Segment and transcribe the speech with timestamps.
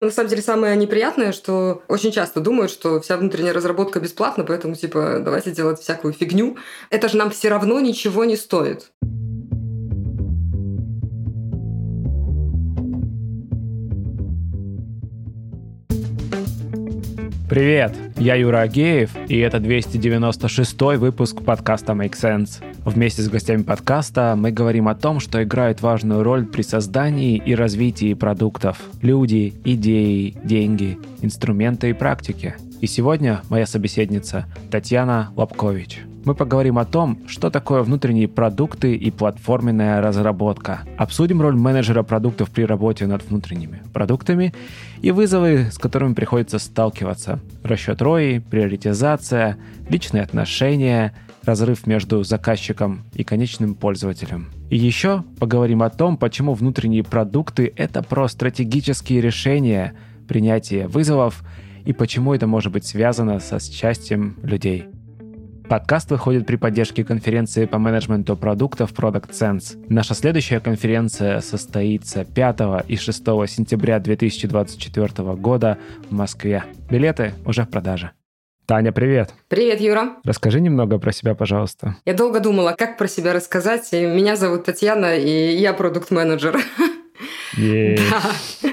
[0.00, 4.74] На самом деле самое неприятное, что очень часто думают, что вся внутренняя разработка бесплатна, поэтому
[4.74, 6.56] типа давайте делать всякую фигню.
[6.88, 8.92] Это же нам все равно ничего не стоит.
[17.50, 22.62] Привет, я Юра Агеев, и это 296 выпуск подкаста Make Sense.
[22.84, 27.56] Вместе с гостями подкаста мы говорим о том, что играет важную роль при создании и
[27.56, 28.80] развитии продуктов.
[29.02, 32.54] Люди, идеи, деньги, инструменты и практики.
[32.80, 36.02] И сегодня моя собеседница Татьяна Лобкович.
[36.24, 40.82] Мы поговорим о том, что такое внутренние продукты и платформенная разработка.
[40.98, 44.54] Обсудим роль менеджера продуктов при работе над внутренними продуктами
[45.02, 47.40] и вызовы, с которыми приходится сталкиваться.
[47.62, 49.56] Расчет ROI, приоритизация,
[49.88, 51.14] личные отношения,
[51.44, 54.50] разрыв между заказчиком и конечным пользователем.
[54.68, 59.94] И еще поговорим о том, почему внутренние продукты— это про стратегические решения,
[60.28, 61.42] принятие вызовов
[61.84, 64.84] и почему это может быть связано со счастьем людей.
[65.70, 69.80] Подкаст выходит при поддержке конференции по менеджменту продуктов Product Sense.
[69.88, 76.64] Наша следующая конференция состоится 5 и 6 сентября 2024 года в Москве.
[76.90, 78.10] Билеты уже в продаже.
[78.66, 79.32] Таня, привет.
[79.46, 80.16] Привет, Юра.
[80.24, 81.94] Расскажи немного про себя, пожалуйста.
[82.04, 83.92] Я долго думала, как про себя рассказать.
[83.92, 86.58] Меня зовут Татьяна, и я продукт-менеджер.
[87.56, 88.70] Да.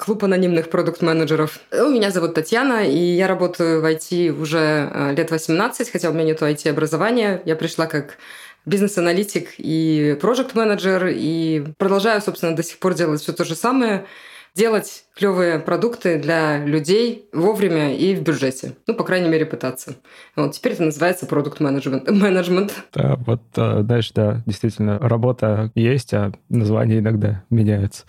[0.00, 1.58] Клуб анонимных продукт-менеджеров.
[1.72, 6.24] Меня зовут Татьяна, и я работаю в IT уже э, лет 18, хотя у меня
[6.24, 7.42] нет IT-образования.
[7.44, 8.18] Я пришла как
[8.66, 14.06] бизнес-аналитик и проект-менеджер, и продолжаю, собственно, до сих пор делать все то же самое–
[14.54, 18.76] делать клевые продукты для людей вовремя и в бюджете.
[18.86, 19.96] Ну, по крайней мере, пытаться.
[20.36, 22.08] Вот теперь это называется продукт менеджмент.
[22.08, 22.72] менеджмент.
[22.92, 28.04] Да, вот, э, знаешь, да, действительно, работа есть, а названия иногда меняются.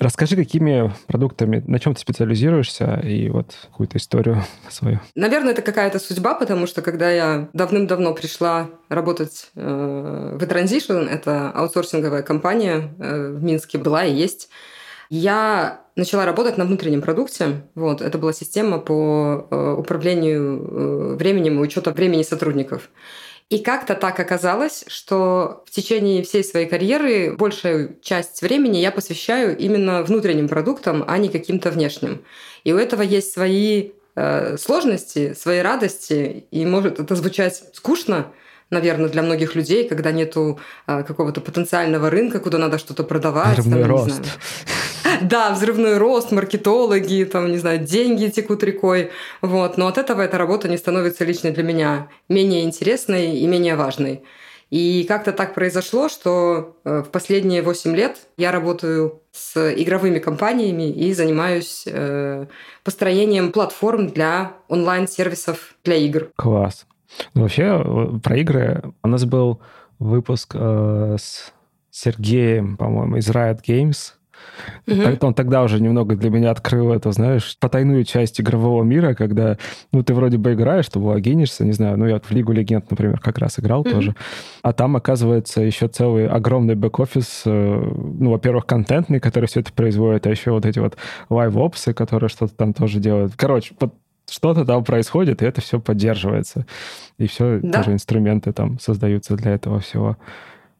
[0.00, 4.98] Расскажи, какими продуктами, на чем ты специализируешься, и вот какую-то историю свою.
[5.14, 11.50] Наверное, это какая-то судьба, потому что когда я давным-давно пришла работать э, в Transition, это
[11.50, 14.48] аутсорсинговая компания э, в Минске была и есть,
[15.10, 17.62] я начала работать на внутреннем продукте.
[17.74, 22.90] Вот, это была система по э, управлению э, временем и учету времени сотрудников.
[23.50, 29.56] И как-то так оказалось, что в течение всей своей карьеры большую часть времени я посвящаю
[29.56, 32.22] именно внутренним продуктам, а не каким-то внешним.
[32.64, 38.26] И у этого есть свои э, сложности, свои радости, и может это звучать скучно,
[38.68, 43.56] наверное, для многих людей, когда нету э, какого-то потенциального рынка, куда надо что-то продавать.
[43.56, 44.22] Там, рост.
[45.22, 49.10] Да, взрывной рост, маркетологи, там, не знаю, деньги текут рекой.
[49.42, 49.78] Вот.
[49.78, 54.22] Но от этого эта работа не становится лично для меня менее интересной и менее важной.
[54.70, 60.90] И как-то так произошло, что э, в последние 8 лет я работаю с игровыми компаниями
[60.90, 62.46] и занимаюсь э,
[62.84, 66.30] построением платформ для онлайн-сервисов для игр.
[66.36, 66.86] Класс.
[67.32, 69.60] Ну, вообще, э, про игры у нас был
[69.98, 71.52] выпуск э, с
[71.90, 74.17] Сергеем, по-моему, из Riot Games.
[74.86, 75.18] Угу.
[75.20, 79.56] Он тогда уже немного для меня открыл это, знаешь, потайную часть игрового мира, когда,
[79.92, 83.20] ну, ты вроде бы играешь, ты логинишься, не знаю, ну, я в Лигу Легенд, например,
[83.20, 83.90] как раз играл угу.
[83.90, 84.14] тоже,
[84.62, 90.26] а там, оказывается, еще целый огромный бэк-офис, э, ну, во-первых, контентный, который все это производит,
[90.26, 90.96] а еще вот эти вот
[91.30, 93.34] live-ops ы, которые что-то там тоже делают.
[93.36, 93.94] Короче, вот
[94.28, 96.66] что-то там происходит, и это все поддерживается.
[97.18, 97.78] И все, да.
[97.78, 100.16] тоже инструменты там создаются для этого всего.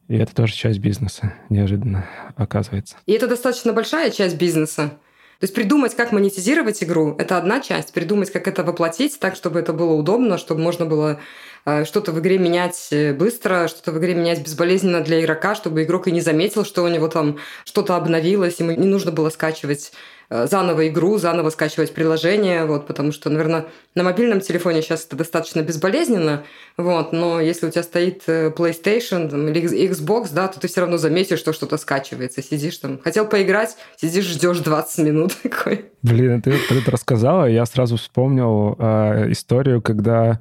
[0.09, 2.05] И это тоже часть бизнеса, неожиданно
[2.35, 2.97] оказывается.
[3.05, 4.91] И это достаточно большая часть бизнеса.
[5.39, 7.93] То есть придумать, как монетизировать игру, это одна часть.
[7.93, 11.19] Придумать, как это воплотить так, чтобы это было удобно, чтобы можно было
[11.65, 15.83] э, что-то в игре менять э, быстро, что-то в игре менять безболезненно для игрока, чтобы
[15.83, 19.93] игрок и не заметил, что у него там что-то обновилось, ему не нужно было скачивать
[20.29, 25.61] заново игру, заново скачивать приложение, вот, потому что, наверное, на мобильном телефоне сейчас это достаточно
[25.61, 26.43] безболезненно,
[26.77, 30.81] вот, но если у тебя стоит э, PlayStation там, или Xbox, да, то ты все
[30.81, 35.85] равно заметишь, что что-то скачивается, сидишь там, хотел поиграть, сидишь, ждешь 20 минут такой.
[36.03, 40.39] Блин, ты, ты это рассказала, я сразу вспомнил э, историю, когда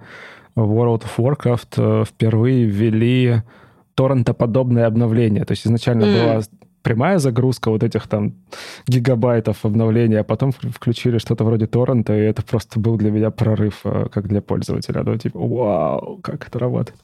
[0.54, 3.42] World of Warcraft э, впервые ввели
[3.94, 5.44] торрентоподобное обновление.
[5.44, 6.22] То есть изначально mm.
[6.22, 6.42] была
[6.88, 8.32] прямая загрузка вот этих там
[8.86, 13.80] гигабайтов обновления, а потом включили что-то вроде торрента, и это просто был для меня прорыв
[13.84, 15.02] э, как для пользователя.
[15.02, 16.98] Ну, типа, вау, как это работает.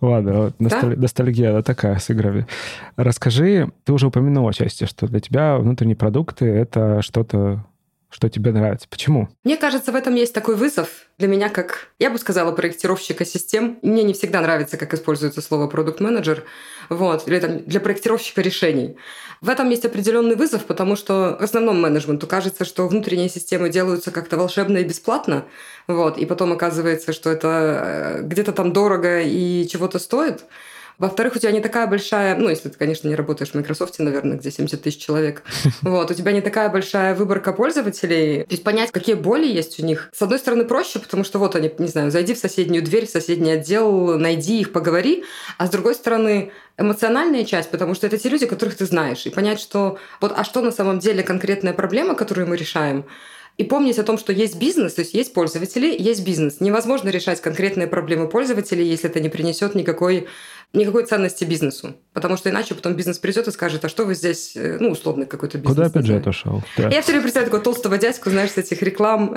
[0.00, 0.94] Ладно, вот, носталь...
[0.94, 1.02] да?
[1.02, 2.46] ностальгия да, такая с играми.
[2.94, 7.64] Расскажи, ты уже упомянула части, что для тебя внутренние продукты— это что-то
[8.10, 8.88] что тебе нравится.
[8.88, 9.28] Почему?
[9.44, 13.78] Мне кажется, в этом есть такой вызов для меня, как, я бы сказала, проектировщика систем.
[13.82, 16.44] Мне не всегда нравится, как используется слово продукт-менеджер,
[16.88, 18.96] вот, или там для проектировщика решений.
[19.40, 24.10] В этом есть определенный вызов, потому что в основном менеджменту кажется, что внутренние системы делаются
[24.10, 25.46] как-то волшебно и бесплатно,
[25.86, 30.44] вот, и потом оказывается, что это э, где-то там дорого и чего-то стоит.
[31.00, 34.36] Во-вторых, у тебя не такая большая, ну, если ты, конечно, не работаешь в Microsoft, наверное,
[34.36, 35.42] где 70 тысяч человек,
[35.82, 38.44] вот, у тебя не такая большая выборка пользователей.
[38.44, 40.10] То есть понять, какие боли есть у них.
[40.12, 43.10] С одной стороны, проще, потому что вот они, не знаю, зайди в соседнюю дверь, в
[43.10, 45.24] соседний отдел, найди их, поговори.
[45.56, 49.24] А с другой стороны, эмоциональная часть, потому что это те люди, которых ты знаешь.
[49.24, 53.06] И понять, что вот, а что на самом деле конкретная проблема, которую мы решаем,
[53.60, 56.60] и помнить о том, что есть бизнес, то есть есть пользователи, есть бизнес.
[56.60, 60.28] Невозможно решать конкретные проблемы пользователей, если это не принесет никакой,
[60.72, 61.96] никакой ценности бизнесу.
[62.12, 65.26] Потому что иначе потом бизнес придет и скажет, а что вы здесь, э, ну, условно,
[65.26, 65.76] какой-то бизнес.
[65.76, 66.62] Куда бюджет ушел?
[66.76, 66.88] Да.
[66.88, 69.36] Я все время представляю такого толстого дядьку, знаешь, с этих реклам,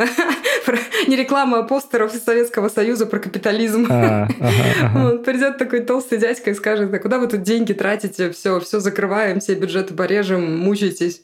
[1.08, 3.88] не реклама, а постеров Советского Союза про капитализм.
[3.90, 4.28] А,
[4.96, 9.40] Он придет такой толстый дядька и скажет, куда вы тут деньги тратите, все, все закрываем,
[9.40, 11.24] все бюджеты порежем, мучаетесь.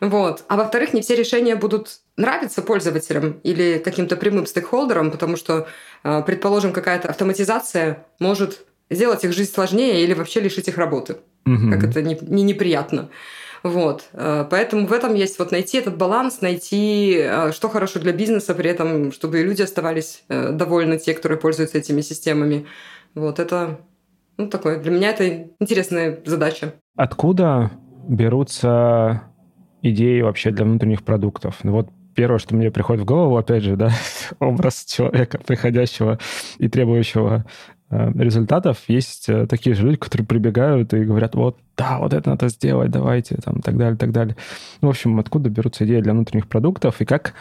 [0.00, 0.44] Вот.
[0.48, 5.66] А во-вторых, не все решения будут нравиться пользователям или каким-то прямым стейкхолдерам, потому что,
[6.04, 11.18] э, предположим, какая-то автоматизация может сделать их жизнь сложнее или вообще лишить их работы.
[11.46, 11.70] Угу.
[11.70, 13.08] Как это не, не неприятно.
[13.62, 14.04] Вот.
[14.12, 18.54] Э, поэтому в этом есть вот найти этот баланс, найти, э, что хорошо для бизнеса,
[18.54, 22.66] при этом, чтобы люди оставались довольны, те, которые пользуются этими системами.
[23.14, 23.80] Вот это
[24.36, 24.78] ну, такое.
[24.78, 26.74] Для меня это интересная задача.
[26.96, 27.70] Откуда
[28.08, 29.22] берутся
[29.82, 31.58] идеи вообще для внутренних продуктов.
[31.62, 33.90] Ну вот первое, что мне приходит в голову, опять же, да,
[34.40, 36.18] образ человека, приходящего
[36.58, 38.78] и требующего э, результатов.
[38.88, 42.90] Есть э, такие же люди, которые прибегают и говорят, вот, да, вот это надо сделать,
[42.90, 44.36] давайте, там, так далее, так далее.
[44.80, 47.34] Ну, в общем, откуда берутся идеи для внутренних продуктов и как,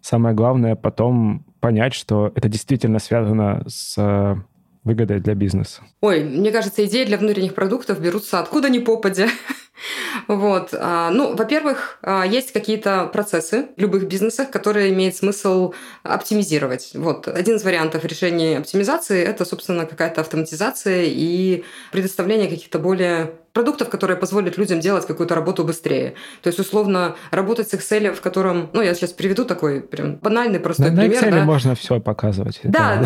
[0.00, 4.36] самое главное, потом понять, что это действительно связано с э,
[4.84, 5.82] выгодой для бизнеса?
[6.00, 9.28] Ой, мне кажется, идеи для внутренних продуктов берутся откуда ни попадя.
[10.28, 10.70] Вот.
[10.72, 16.92] А, ну, во-первых, а, есть какие-то процессы в любых бизнесах, которые имеет смысл оптимизировать.
[16.94, 17.28] Вот.
[17.28, 24.16] Один из вариантов решения оптимизации– это, собственно, какая-то автоматизация и предоставление каких-то более продуктов, которые
[24.16, 26.14] позволят людям делать какую-то работу быстрее.
[26.42, 30.60] То есть, условно, работать с Excel, в котором, ну, я сейчас приведу такой прям банальный
[30.60, 31.22] простой на, пример.
[31.22, 31.44] На Excel да?
[31.44, 32.60] можно все показывать.
[32.64, 33.02] Да,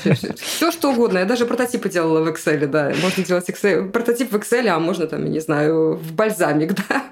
[0.00, 1.18] все, все что угодно.
[1.18, 2.92] Я даже прототипы делала в Excel, да.
[3.02, 7.02] Можно делать Excel, прототип в Excel, а можно там, я не знаю, в бальзамик, да.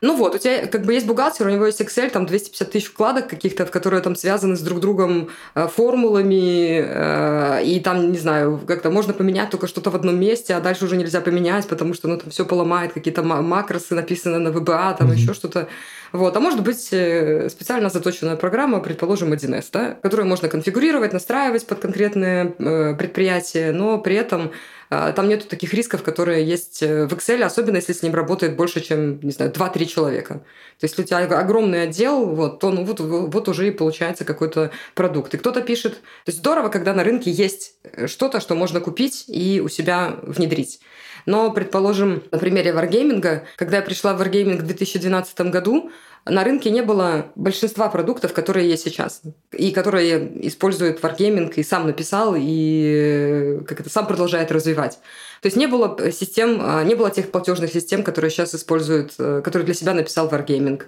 [0.00, 2.86] Ну вот, у тебя как бы есть бухгалтер, у него есть Excel, там 250 тысяч
[2.86, 8.60] вкладок каких-то, которые там связаны с друг другом э, формулами, э, и там, не знаю,
[8.66, 12.08] как-то можно поменять только что-то в одном месте, а дальше уже нельзя поменять, потому что
[12.08, 15.14] ну, там все поломает, какие-то макросы написаны на VBA, там mm-hmm.
[15.14, 15.68] еще что-то.
[16.12, 16.36] Вот.
[16.36, 21.80] А может быть э, специально заточенная программа, предположим, 1С, да, которую можно конфигурировать, настраивать под
[21.80, 22.46] конкретное
[22.94, 24.50] предприятие, но при этом
[24.90, 28.80] там нету таких рисков, которые есть э, в Excel, особенно если с ним работает больше,
[28.80, 30.34] чем, не знаю, 2-3 человека.
[30.34, 34.24] То есть, если у тебя огромный отдел, вот, то ну, вот, вот уже и получается
[34.24, 35.32] какой-то продукт.
[35.32, 35.94] И кто-то пишет...
[35.94, 40.16] То есть, здорово, когда на рынке есть э, что-то, что можно купить и у себя
[40.22, 40.80] внедрить.
[41.26, 45.90] Но, предположим, на примере Wargaming, когда я пришла в Wargaming в 2012 году,
[46.26, 49.22] на рынке не было большинства продуктов, которые есть сейчас,
[49.52, 54.98] и которые использует Wargaming, и сам написал, и как это сам продолжает развивать.
[55.42, 59.40] То есть не было систем, а, не было тех платежных систем, которые сейчас используют, э,
[59.42, 60.82] которые для себя написал Wargaming.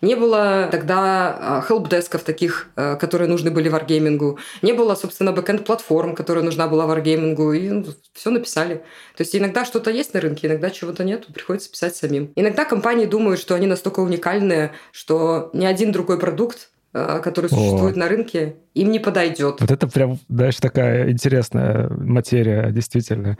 [0.00, 4.38] Не было тогда а, хелпдесков таких, а, которые нужны были варгеймингу.
[4.62, 7.52] Не было, собственно, бэкэнд-платформ, которая нужна была варгеймингу.
[7.52, 8.76] И ну, все написали.
[9.16, 12.32] То есть иногда что-то есть на рынке, иногда чего-то нет, приходится писать самим.
[12.36, 17.98] Иногда компании думают, что они настолько уникальные, что ни один другой продукт который существует О.
[17.98, 19.60] на рынке, им не подойдет.
[19.60, 23.36] Вот это прям, знаешь, такая интересная материя, действительно.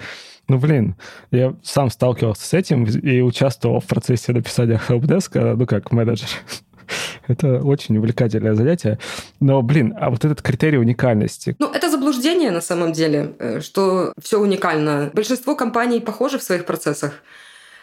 [0.49, 0.97] Ну, блин,
[1.31, 6.28] я сам сталкивался с этим и участвовал в процессе написания helpdesk, ну, как менеджер.
[7.28, 8.99] Это очень увлекательное занятие.
[9.40, 11.55] Но, блин, а вот этот критерий уникальности.
[11.59, 15.11] Ну, это заблуждение на самом деле, э, что все уникально.
[15.12, 17.12] Большинство компаний похожи в своих процессах.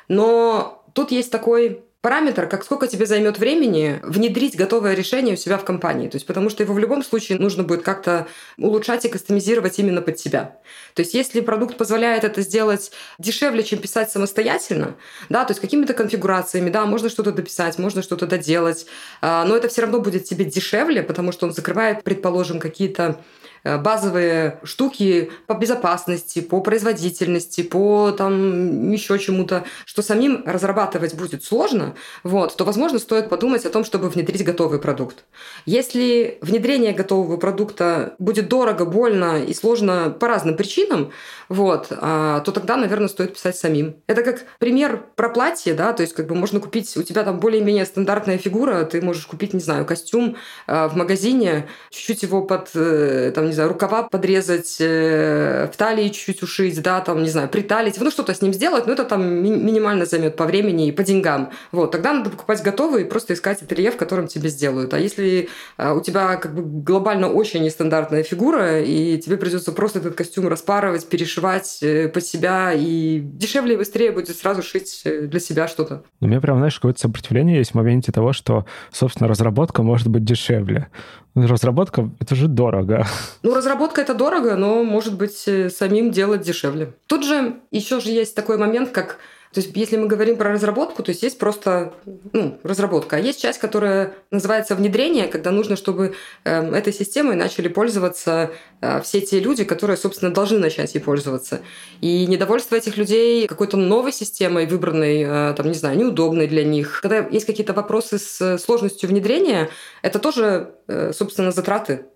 [0.08, 5.58] Но тут есть такой параметр, как сколько тебе займет времени внедрить готовое решение у себя
[5.58, 6.08] в компании.
[6.08, 8.28] То есть, потому что его в любом случае нужно будет как-то
[8.60, 10.56] улучшать и кастомизировать именно под себя.
[10.94, 14.98] То есть, если продукт позволяет это сделать дешевле, чем писать самостоятельно,
[15.30, 18.86] да, то есть какими-то конфигурациями, да, можно что-то дописать, можно что-то доделать,
[19.22, 23.20] а, но это все равно будет тебе дешевле, потому что он закрывает, предположим, какие-то
[23.66, 31.96] базовые штуки по безопасности, по производительности, по там еще чему-то, что самим разрабатывать будет сложно,
[32.24, 35.26] вот, то, возможно, стоит подумать о том, чтобы внедрить готовый продукт.
[35.66, 41.12] Если внедрение готового продукта будет дорого, больно и сложно по разным причинам,
[41.50, 43.96] вот, а, то тогда, наверное, стоит писать самим.
[44.08, 47.40] Это как пример про платье, да, то есть как бы можно купить, у тебя там
[47.40, 52.70] более-менее стандартная фигура, ты можешь купить, не знаю, костюм а, в магазине, чуть-чуть его под,
[52.76, 57.50] э, там, не знаю, рукава подрезать, э, в талии чуть-чуть ушить, да, там, не знаю,
[57.50, 61.04] приталить, ну, что-то с ним сделать, но это там минимально займет по времени и по
[61.04, 61.52] деньгам.
[61.72, 64.94] Вот, тогда надо покупать готовый и просто искать ателье, в котором тебе сделают.
[64.94, 70.00] А если а, у тебя как бы глобально очень нестандартная фигура, и тебе придется просто
[70.00, 75.40] этот костюм распарывать, перешивать э, под себя, и дешевле и быстрее будет сразу шить для
[75.40, 76.04] себя что-то.
[76.22, 80.24] У меня прям, знаешь, какое-то сопротивление есть в моменте того, что, собственно, разработка может быть
[80.24, 80.88] дешевле.
[81.36, 83.06] Разработка— это же дорого.
[83.44, 86.94] Ну, разработка— это дорого, но, может быть, э, самим делать дешевле.
[87.08, 89.20] Тут же еще же есть такой момент, как
[89.56, 91.94] то есть, если мы говорим про разработку, то есть есть просто
[92.34, 93.16] ну, разработка.
[93.16, 99.00] А есть часть, которая называется внедрение, когда нужно, чтобы э, этой системой начали пользоваться э,
[99.02, 101.62] все те люди, которые, собственно, должны начать ей пользоваться.
[102.02, 107.00] И недовольство этих людей какой-то новой системой, выбранной, э, там, не знаю, неудобной для них.
[107.02, 109.70] Когда есть какие-то вопросы с сложностью внедрения,
[110.02, 112.08] это тоже, э, собственно, затраты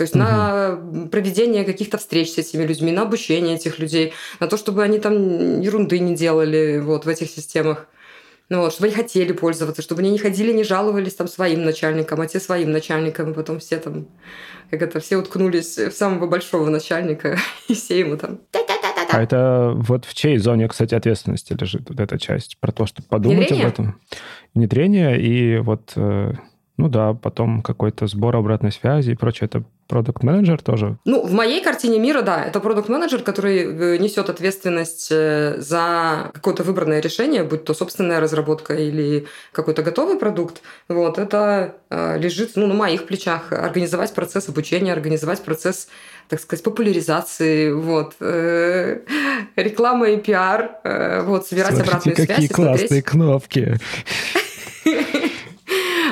[0.00, 0.24] то есть угу.
[0.24, 0.78] на
[1.12, 5.60] проведение каких-то встреч с этими людьми, на обучение этих людей, на то, чтобы они там
[5.60, 7.86] ерунды не делали вот в этих системах.
[8.48, 12.22] Ну, вот, чтобы они хотели пользоваться, чтобы они не ходили, не жаловались там своим начальникам,
[12.22, 14.08] а те своим начальникам, и потом все там,
[14.70, 17.36] как это, все уткнулись в самого большого начальника,
[17.68, 18.40] и все ему там...
[19.10, 22.56] А это вот в чьей зоне, кстати, ответственности лежит вот эта часть?
[22.58, 23.66] Про то, чтобы подумать Внедрение?
[23.66, 24.00] об этом?
[24.54, 26.32] Внедрение и вот э,
[26.80, 29.46] ну да, потом какой-то сбор обратной связи и прочее.
[29.46, 30.96] Это продукт менеджер тоже?
[31.04, 36.30] Ну, в моей картине мира, да, это продукт менеджер который э, несет ответственность э, за
[36.32, 40.62] какое-то выбранное решение, будь то собственная разработка или какой-то готовый продукт.
[40.88, 43.52] Вот, это э, лежит ну, на моих плечах.
[43.52, 45.88] Организовать процесс обучения, организовать процесс
[46.28, 49.00] так сказать, популяризации, вот, э,
[49.56, 52.48] реклама и пиар, э, вот, собирать Смотрите, обратную какие связь.
[52.48, 53.04] какие классные смотреть.
[53.04, 53.78] кнопки.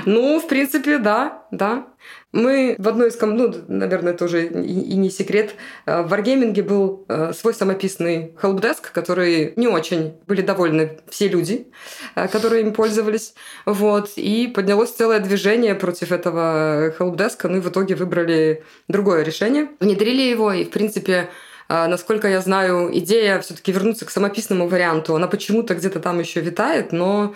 [0.07, 1.87] Ну, в принципе, да, да.
[2.33, 5.55] Мы в одной из команд, ну, наверное, это уже и, не секрет,
[5.87, 11.69] э, в Wargaming был э, свой самописный helpdesk, который не очень были довольны все люди,
[12.14, 13.35] э, которые им пользовались.
[13.64, 14.11] Вот.
[14.17, 19.69] И поднялось целое движение против этого helpdesk, ну и в итоге выбрали другое решение.
[19.81, 21.31] Внедрили его, и, в принципе,
[21.71, 26.93] Насколько я знаю, идея все-таки вернуться к самописному варианту, она почему-то где-то там еще витает,
[26.93, 27.35] но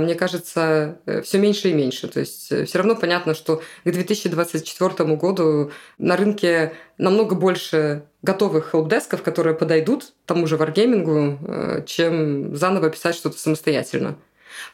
[0.00, 2.08] мне кажется, э, все меньше и меньше.
[2.08, 8.70] То есть э, все равно понятно, что к 2024 году на рынке намного больше готовых
[8.70, 14.16] хелпдесков, которые подойдут тому же варгеймингу, э, чем заново писать что-то самостоятельно.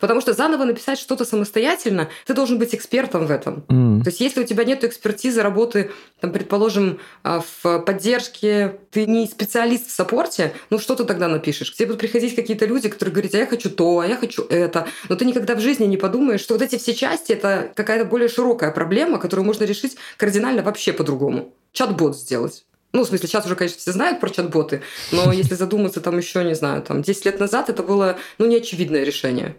[0.00, 3.64] Потому что заново написать что-то самостоятельно, ты должен быть экспертом в этом.
[3.68, 4.02] Mm.
[4.02, 9.26] То есть, если у тебя нет экспертизы работы, там, предположим, а, в поддержке, ты не
[9.26, 11.70] специалист в саппорте, ну что ты тогда напишешь?
[11.70, 14.44] К тебе будут приходить какие-то люди, которые говорят, а я хочу то, а я хочу
[14.44, 14.86] это.
[15.08, 18.28] Но ты никогда в жизни не подумаешь, что вот эти все части— это какая-то более
[18.28, 21.52] широкая проблема, которую можно решить кардинально вообще по-другому.
[21.72, 22.64] Чат-бот сделать.
[22.92, 24.82] Ну, в смысле, сейчас уже, конечно, все знают про чат-боты,
[25.12, 29.04] но если задуматься там еще, не знаю, там 10 лет назад это было, ну, неочевидное
[29.04, 29.56] решение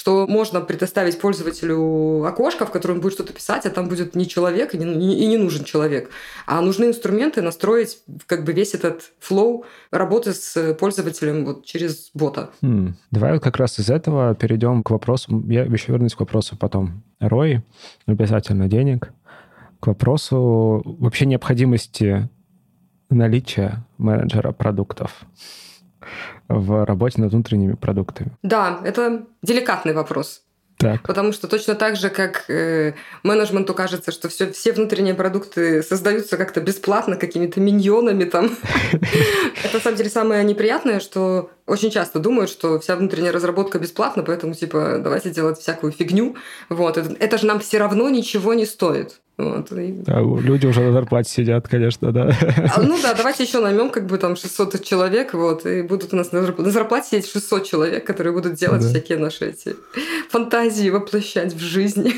[0.00, 4.26] что можно предоставить пользователю окошко, в котором он будет что-то писать, а там будет не
[4.26, 6.08] человек и не, и не нужен человек.
[6.46, 12.48] А нужны инструменты настроить как бы весь этот флоу работы с пользователем вот через бота.
[12.62, 12.94] Хм.
[13.10, 17.02] Давай вот как раз из этого перейдем к вопросу, я еще вернусь к вопросу потом.
[17.20, 17.60] ROI,
[18.06, 19.12] обязательно денег,
[19.80, 22.30] к вопросу вообще необходимости
[23.10, 25.26] наличия менеджера продуктов
[26.50, 28.32] в работе над внутренними продуктами?
[28.42, 30.42] Да, это деликатный вопрос.
[30.80, 31.02] Так.
[31.02, 36.38] Потому что точно так же, как э, менеджменту кажется, что все, все внутренние продукты создаются
[36.38, 38.46] как-то бесплатно, какими-то миньонами там.
[39.62, 44.24] Это, на самом деле, самое неприятное, что очень часто думают, что вся внутренняя разработка бесплатна,
[44.24, 46.34] поэтому, типа, давайте делать всякую фигню.
[46.68, 46.96] Вот.
[46.96, 49.20] Это же нам все равно ничего не стоит.
[49.38, 49.68] Вот.
[49.70, 52.36] Да, люди уже на зарплате сидят, конечно, да.
[52.74, 56.16] А, ну да, давайте еще наймем как бы там 600 человек, вот, и будут у
[56.16, 58.88] нас на зарплате сидеть 600 человек, которые будут делать да.
[58.88, 59.76] всякие наши эти
[60.28, 62.14] фантазии воплощать в жизни.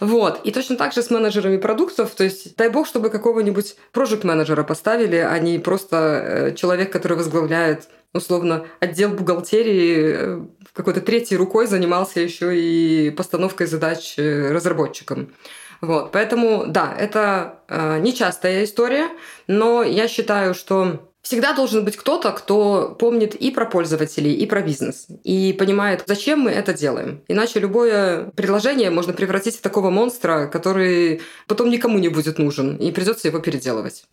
[0.00, 0.40] Вот.
[0.44, 2.14] И точно так же с менеджерами продуктов.
[2.14, 7.16] То есть, дай бог, чтобы какого-нибудь проект менеджера поставили, а не просто э, человек, который
[7.16, 15.32] возглавляет условно отдел бухгалтерии э, какой-то третьей рукой занимался еще и постановкой задач э, разработчикам.
[15.80, 19.08] Вот, поэтому, да, это э, нечастая история,
[19.46, 24.62] но я считаю, что Всегда должен быть кто-то, кто помнит и про пользователей, и про
[24.62, 27.22] бизнес, и понимает, зачем мы это делаем.
[27.28, 32.90] Иначе любое предложение можно превратить в такого монстра, который потом никому не будет нужен, и
[32.92, 34.04] придется его переделывать.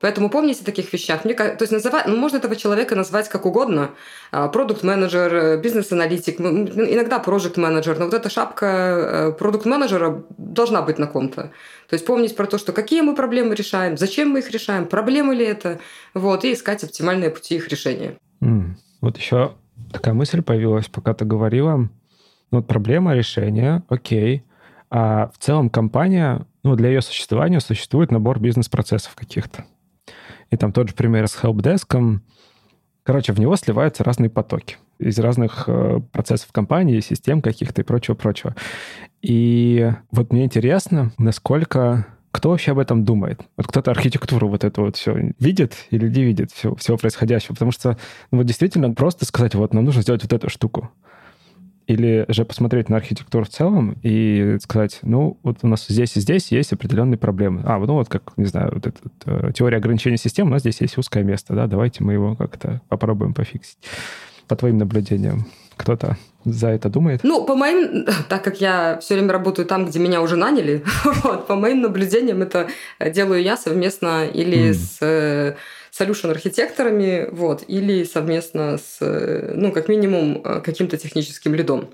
[0.00, 1.24] Поэтому помните о таких вещах.
[1.24, 3.90] Мне, то есть называть, ну, можно этого человека назвать как угодно.
[4.30, 7.98] А, продукт-менеджер, бизнес-аналитик, иногда проект-менеджер.
[7.98, 11.50] Но вот эта шапка э, продукт-менеджера должна быть на ком-то.
[11.88, 15.34] То есть помнить про то, что какие мы проблемы решаем, зачем мы их решаем, проблемы
[15.34, 15.80] ли это,
[16.14, 18.14] вот, и искать оптимальные пути их решения.
[18.40, 18.74] Mm.
[19.00, 19.54] Вот еще
[19.92, 21.76] такая мысль появилась, пока ты говорила.
[21.76, 24.44] Ну, вот проблема решения, окей.
[24.90, 29.64] А в целом компания, ну, для ее существования существует набор бизнес-процессов каких-то.
[30.50, 32.20] И там тот же пример с helpdesk.
[33.02, 38.54] Короче, в него сливаются разные потоки из разных э, процессов компании, систем каких-то и прочего-прочего.
[39.22, 43.40] И вот мне интересно, насколько кто вообще об этом думает?
[43.56, 47.54] Вот кто-то архитектуру вот это вот все видит или не видит все, всего происходящего?
[47.54, 47.96] Потому что
[48.30, 50.90] ну, вот действительно просто сказать, вот нам нужно сделать вот эту штуку.
[51.88, 56.20] Или же посмотреть на архитектуру в целом и сказать, ну, вот у нас здесь и
[56.20, 57.62] здесь есть определенные проблемы.
[57.64, 60.82] А, ну вот как, не знаю, вот эта вот, теория ограничения систем, у нас здесь
[60.82, 63.78] есть узкое место, да, давайте мы его как-то попробуем пофиксить.
[64.48, 65.46] По твоим наблюдениям,
[65.78, 67.20] кто-то за это думает?
[67.22, 70.84] Ну, по моим, так как я все время работаю там, где меня уже наняли,
[71.24, 72.68] вот, по моим наблюдениям это
[73.00, 74.74] делаю я совместно или mm.
[74.74, 75.56] с э,
[75.98, 78.98] solution архитекторами, вот, или совместно с,
[79.54, 81.88] ну, как минимум, э, каким-то техническим лидом.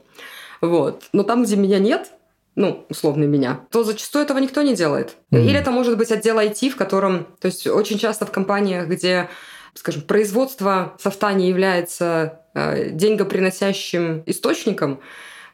[0.61, 1.05] Вот.
[1.13, 2.11] Но там, где меня нет,
[2.57, 5.17] ну, условно меня, то зачастую этого никто не делает.
[5.31, 5.45] Mm-hmm.
[5.45, 9.29] Или это может быть отдел IT, в котором, то есть очень часто в компаниях, где,
[9.75, 15.01] скажем, производство софта не является э, деньгоприносящим источником,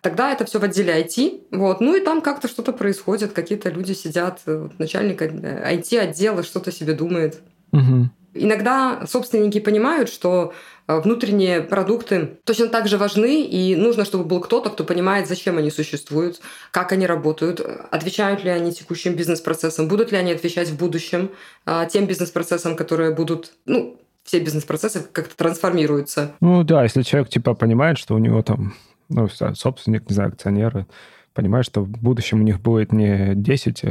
[0.03, 3.93] тогда это все в отделе IT, вот, ну и там как-то что-то происходит, какие-то люди
[3.93, 7.41] сидят, э, вот, начальник IT-отдела что-то себе думает.
[7.73, 8.11] Угу.
[8.35, 10.53] Иногда собственники понимают, что
[10.87, 15.59] э, внутренние продукты точно так же важны, и нужно, чтобы был кто-то, кто понимает, зачем
[15.59, 17.61] они существуют, как они работают,
[17.91, 21.31] отвечают ли они текущим бизнес-процессам, будут ли они отвечать в будущем
[21.67, 26.33] э, тем бизнес-процессам, которые будут, ну, все бизнес-процессы как-то трансформируются.
[26.41, 28.75] Ну да, если человек типа понимает, что у него там,
[29.09, 30.87] ну, собственник, не знаю, акционеры,
[31.35, 33.83] понимает, что в будущем у них будет не 10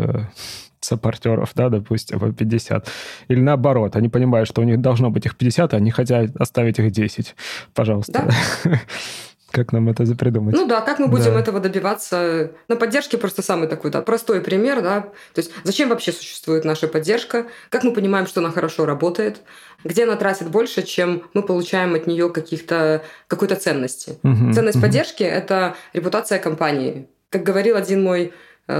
[0.82, 2.90] саппортеров, да, допустим, по 50.
[3.28, 6.80] Или наоборот, они понимают, что у них должно быть их 50, а они хотят оставить
[6.80, 7.36] их 10.
[7.74, 8.30] Пожалуйста.
[8.64, 8.80] Да.
[9.52, 10.56] Как нам это придумать?
[10.56, 11.40] Ну да, как мы будем да.
[11.40, 12.52] этого добиваться?
[12.68, 15.02] На поддержке просто самый такой, да, простой пример, да.
[15.34, 17.48] То есть зачем вообще существует наша поддержка?
[17.70, 19.42] Как мы понимаем, что она хорошо работает?
[19.84, 24.20] Где она тратит больше, чем мы получаем от нее каких-то какой-то ценности?
[24.24, 24.84] Угу, Ценность угу.
[24.86, 27.08] поддержки– это репутация компании.
[27.30, 28.34] Как говорил один мой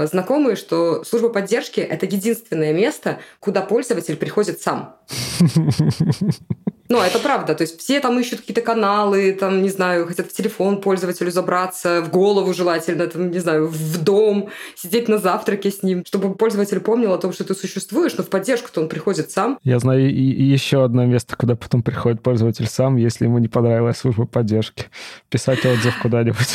[0.06, 4.96] знакомые, что служба поддержки– это единственное место, куда пользователь приходит сам.
[6.90, 7.54] Ну, это правда.
[7.54, 12.02] То есть все там ищут какие-то каналы, там, не знаю, хотят в телефон пользователю забраться,
[12.02, 16.80] в голову желательно, там, не знаю, в дом, сидеть на завтраке с ним, чтобы пользователь
[16.80, 19.60] помнил о том, что ты существуешь, но в поддержку-то он приходит сам.
[19.62, 23.48] Я знаю и, и еще одно место, куда потом приходит пользователь сам, если ему не
[23.48, 24.86] понравилась служба поддержки.
[25.28, 26.48] Писать отзыв куда-нибудь.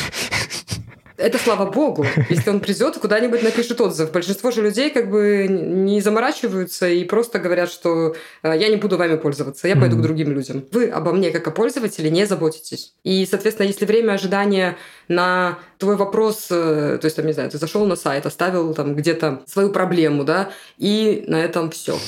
[1.16, 2.06] Это слава богу.
[2.28, 4.12] Если он придет, куда-нибудь напишет отзыв.
[4.12, 8.96] Большинство же людей как бы не заморачиваются и просто говорят, что «Э, я не буду
[8.96, 10.00] вами пользоваться, я пойду mm-hmm.
[10.00, 10.64] к другим людям.
[10.72, 12.94] Вы обо мне как о пользователе не заботитесь.
[13.02, 14.76] И, соответственно, если время ожидания
[15.08, 18.94] на твой вопрос, э, то есть, там, не знаю, ты зашел на сайт, оставил там
[18.94, 21.98] где-то свою проблему, да, и на этом все.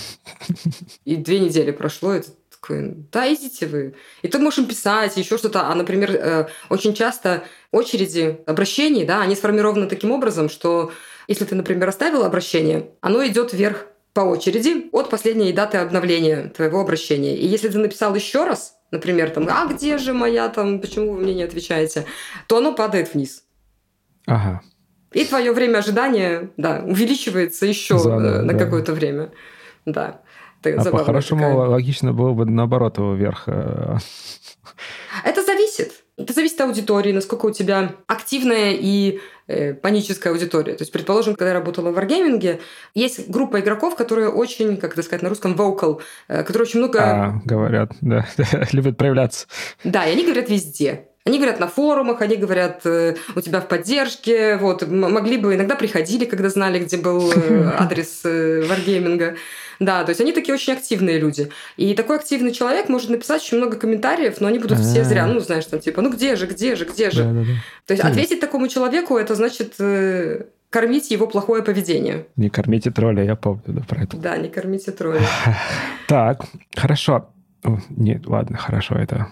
[1.05, 2.23] И две недели прошло, и
[2.69, 3.95] такой, да, идите вы.
[4.23, 5.69] И ты можешь им писать, еще что-то.
[5.69, 10.93] А, например, э, очень часто очереди обращений, да, они сформированы таким образом, что
[11.27, 16.81] если ты, например, оставил обращение, оно идет вверх по очереди от последней даты обновления твоего
[16.81, 17.37] обращения.
[17.37, 21.21] И если ты написал еще раз, например, там, а где же моя там, почему вы
[21.21, 22.07] мне не отвечаете,
[22.47, 23.45] то оно падает вниз.
[24.27, 24.63] Ага.
[25.13, 28.59] И твое время ожидания, да, увеличивается еще Заново, на да.
[28.59, 29.31] какое-то время.
[29.87, 30.21] Да.
[30.65, 31.69] А по-хорошему такая.
[31.69, 33.45] логично было бы наоборот его вверх.
[33.47, 33.99] Э,
[35.25, 35.93] Это зависит.
[36.17, 40.75] Это зависит от аудитории, насколько у тебя активная и э, паническая аудитория.
[40.75, 42.61] То есть, предположим, когда я работала в Wargaming,
[42.95, 46.99] есть группа игроков, которые очень, как это сказать на русском, vocal, э, которые очень много...
[47.01, 48.27] А, говорят, да,
[48.73, 49.47] любят проявляться.
[49.85, 51.08] Да, и они говорят везде.
[51.29, 55.75] Они говорят на форумах, они говорят э, у тебя в поддержке, вот, могли бы, иногда
[55.75, 59.37] приходили, когда знали, где был э, адрес э, Wargaming.
[59.79, 61.51] Да, то есть они такие очень активные люди.
[61.77, 65.39] И такой активный человек может написать очень много комментариев, но они будут все зря, ну,
[65.41, 67.47] знаешь, там типа, ну где же, где же, где же.
[67.85, 69.75] То есть ответить такому человеку, это значит
[70.71, 72.27] кормить его плохое поведение.
[72.37, 74.17] Не кормите тролля, я помню да, про это.
[74.17, 75.21] Да, не кормите тролля.
[76.09, 77.29] Так, хорошо.
[77.91, 79.29] Нет, ладно, хорошо, это...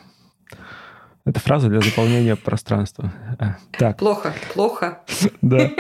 [1.27, 3.13] Это фраза для заполнения пространства.
[3.41, 3.99] А, так.
[3.99, 5.01] Плохо, плохо.
[5.43, 5.71] Да.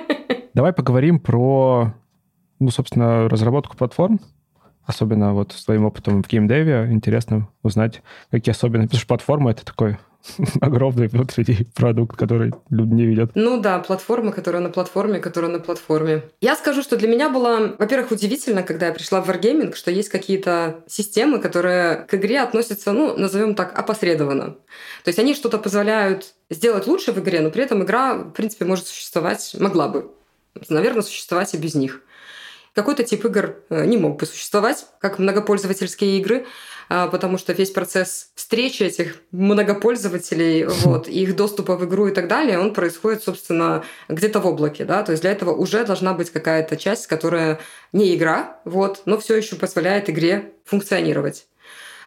[0.54, 1.92] Давай поговорим про,
[2.60, 4.20] ну, собственно, разработку платформ.
[4.84, 6.88] Особенно вот с твоим опытом в геймдеве.
[6.92, 8.90] Интересно узнать, какие особенности.
[8.90, 9.98] Потому что платформа— это такой
[10.60, 13.30] огромный внутренний продукт, который люди не видят.
[13.34, 16.22] Ну да, платформа, которая на платформе, которая на платформе.
[16.40, 20.08] Я скажу, что для меня было, во-первых, удивительно, когда я пришла в Wargaming, что есть
[20.08, 24.56] какие-то системы, которые к игре относятся, ну, назовем так, опосредованно.
[25.04, 28.64] То есть они что-то позволяют сделать лучше в игре, но при этом игра, в принципе,
[28.64, 30.10] может существовать, могла бы,
[30.68, 32.02] наверное, существовать и без них.
[32.74, 36.46] Какой-то тип игр э, не мог бы существовать, как многопользовательские игры,
[37.10, 42.58] потому что весь процесс встречи этих многопользователей, вот, их доступа в игру и так далее,
[42.58, 46.76] он происходит, собственно, где-то в облаке, да, то есть для этого уже должна быть какая-то
[46.76, 47.60] часть, которая
[47.92, 51.46] не игра, вот, но все еще позволяет игре функционировать.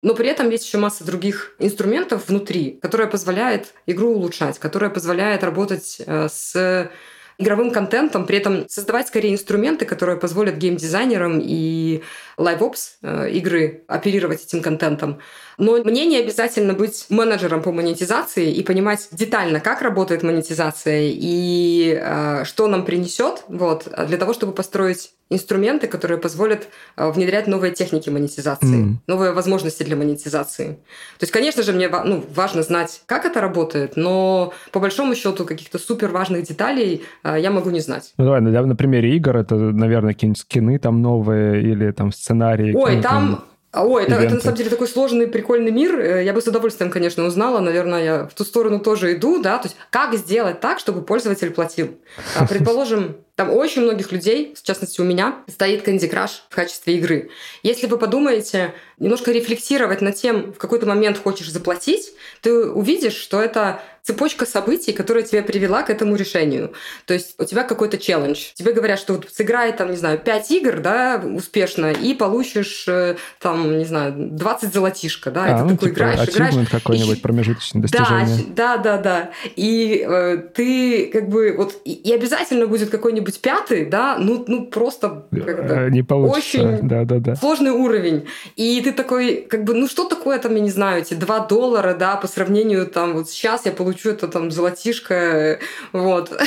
[0.01, 5.43] Но при этом есть еще масса других инструментов внутри, которая позволяет игру улучшать, которая позволяет
[5.43, 6.91] работать э, с
[7.37, 12.03] игровым контентом, при этом создавать скорее инструменты, которые позволят геймдизайнерам и
[12.37, 15.19] LiveOps э, игры оперировать этим контентом.
[15.57, 21.97] Но мне не обязательно быть менеджером по монетизации и понимать детально, как работает монетизация и
[22.01, 26.67] э, что нам принесет, вот, для того, чтобы построить инструменты, которые позволят
[26.97, 28.93] э, внедрять новые техники монетизации, mm.
[29.07, 30.73] новые возможности для монетизации.
[31.17, 35.45] То есть, конечно же, мне ну, важно знать, как это работает, но по большому счету
[35.45, 38.13] каких-то супер важных деталей э, я могу не знать.
[38.17, 42.73] Ну давай, на, на примере игр это, наверное, какие-нибудь скины там новые или там сценарии.
[42.73, 43.45] Ой, там
[43.77, 45.99] Ой, это, это на самом деле такой сложный, прикольный мир.
[45.99, 47.59] Э, я бы с удовольствием, конечно, узнала.
[47.59, 49.57] Наверное, я в ту сторону тоже иду, да.
[49.57, 51.97] То есть, как сделать так, чтобы пользователь платил?
[52.37, 56.95] А, предположим, там очень многих людей, в частности у меня, стоит Candy Crush в качестве
[56.95, 57.29] игры.
[57.63, 63.41] Если вы подумаете, немножко рефлексировать над тем, в какой-то момент хочешь заплатить, ты увидишь, что
[63.41, 66.73] это цепочка событий, которая тебя привела к этому решению.
[67.05, 68.51] То есть у тебя какой-то челлендж.
[68.53, 73.15] Тебе говорят, что вот сыграй там, не знаю, 5 игр, да, успешно, и получишь э,
[73.39, 76.69] там, не знаю, 20 золотишко, да, а, и ты ну, такой типа, играешь, играешь.
[76.69, 77.21] какой-нибудь и...
[77.21, 78.45] промежуточное достижение.
[78.49, 79.29] Да, да, да, да.
[79.55, 84.67] И э, ты как бы вот, и, и обязательно будет какой-нибудь пятый, да, ну, ну
[84.67, 86.61] просто не получится.
[86.61, 87.35] очень да, да, да.
[87.35, 88.27] сложный уровень.
[88.55, 91.95] И ты такой, как бы, ну что такое там, я не знаю, эти 2 доллара,
[91.95, 95.59] да, по сравнению там вот сейчас я получу получу это там золотишко,
[95.93, 96.31] вот.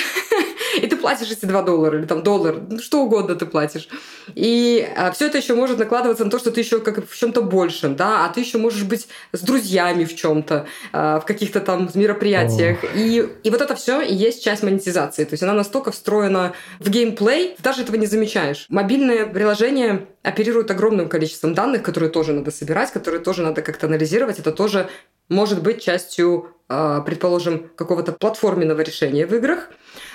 [0.83, 3.89] И ты платишь эти 2 доллара или там доллар, ну, что угодно ты платишь.
[4.35, 7.43] И а, все это еще может накладываться на то, что ты еще как в чем-то
[7.43, 11.89] большем, да, а ты еще можешь быть с друзьями в чем-то, а, в каких-то там
[11.95, 12.79] мероприятиях.
[12.95, 15.25] И, и вот это все и есть часть монетизации.
[15.25, 18.67] То есть она настолько встроена в геймплей, ты даже этого не замечаешь.
[18.69, 24.39] Мобильное приложение оперирует огромным количеством данных, которые тоже надо собирать, которые тоже надо как-то анализировать.
[24.39, 24.89] Это тоже
[25.29, 29.71] может быть частью, а, предположим, какого-то платформенного решения в играх.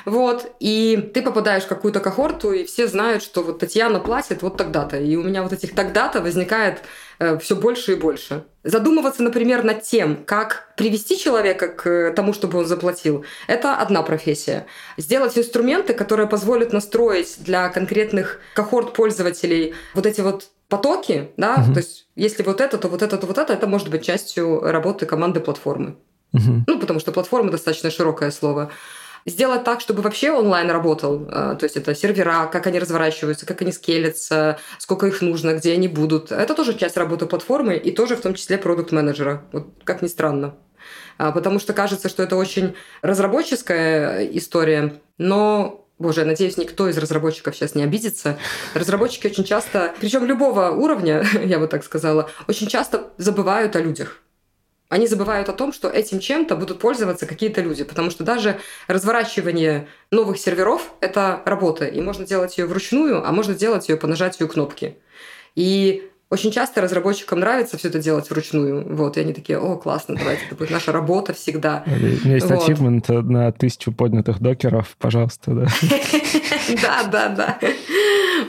[0.05, 4.57] Вот, и ты попадаешь в какую-то кохорту, и все знают, что вот Татьяна платит вот
[4.57, 4.97] тогда-то.
[4.97, 6.79] И у меня вот этих тогда-то возникает
[7.19, 8.43] э, все больше и больше.
[8.63, 14.65] Задумываться, например, над тем, как привести человека к тому, чтобы он заплатил, это одна профессия.
[14.97, 21.73] Сделать инструменты, которые позволят настроить для конкретных кохорт пользователей вот эти вот потоки, да, угу.
[21.73, 24.59] то есть если вот это, то вот это, то вот это, это может быть частью
[24.59, 25.97] работы команды платформы.
[26.33, 26.63] Угу.
[26.65, 28.71] Ну, потому что платформа достаточно широкое слово.
[29.27, 33.61] Сделать так, чтобы вообще онлайн работал, а, то есть это сервера, как они разворачиваются, как
[33.61, 36.31] они скелятся, сколько их нужно, где они будут.
[36.31, 40.55] Это тоже часть работы платформы и тоже в том числе продукт-менеджера, вот как ни странно.
[41.19, 46.97] А, потому что кажется, что это очень разработческая история, но Боже, я надеюсь, никто из
[46.97, 48.37] разработчиков сейчас не обидится.
[48.73, 54.21] Разработчики очень часто, причем любого уровня, я бы так сказала, очень часто забывают о людях.
[54.89, 59.87] Они забывают о том, что этим чем-то будут пользоваться какие-то люди, потому что даже разворачивание
[60.11, 64.47] новых серверов– это работа, и можно делать ее вручную, а можно делать ее по нажатию
[64.47, 64.99] кнопки.
[65.55, 68.83] И очень часто разработчикам нравится все это делать вручную.
[68.95, 71.83] Вот, и они такие, о, классно, давайте, это будет наша работа всегда.
[71.85, 71.89] У
[72.25, 72.63] меня есть вот.
[72.63, 75.67] ачивмент на тысячу поднятых докеров, пожалуйста, да.
[76.81, 77.59] Да, да, да.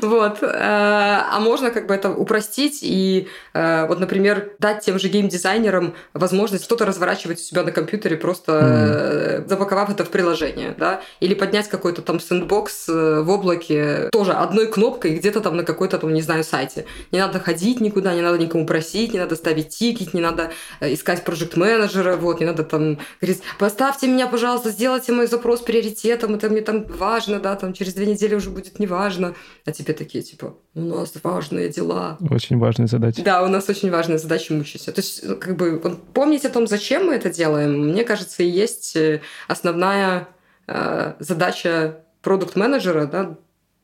[0.02, 0.42] Вот.
[0.42, 5.94] Э, а можно как бы это упростить и э, вот, например, дать тем же геймдизайнерам
[6.12, 9.48] возможность что-то разворачивать у себя на компьютере, просто mm.
[9.48, 15.16] запаковав это в приложение, да, или поднять какой-то там сэндбокс в облаке тоже одной кнопкой
[15.16, 16.86] где-то там на какой-то там, не знаю, сайте.
[17.10, 21.24] Не надо ходить никуда, не надо никому просить, не надо ставить тикет, не надо искать
[21.24, 26.48] проект менеджера вот, не надо там говорить, поставьте меня, пожалуйста, сделайте мой запрос приоритетом, это
[26.48, 29.34] мне там важно, да, там через две недели уже будет неважно.
[29.66, 32.18] А тебе такие, типа, у нас важные дела.
[32.30, 33.22] Очень важные задачи.
[33.22, 34.92] Да, у нас очень важные задачи мучайся.
[34.92, 35.78] То есть, ну, как бы,
[36.12, 40.28] помнить о том, зачем мы это делаем, мне кажется, и есть э, основная
[40.66, 43.36] э, задача продукт-менеджера, да,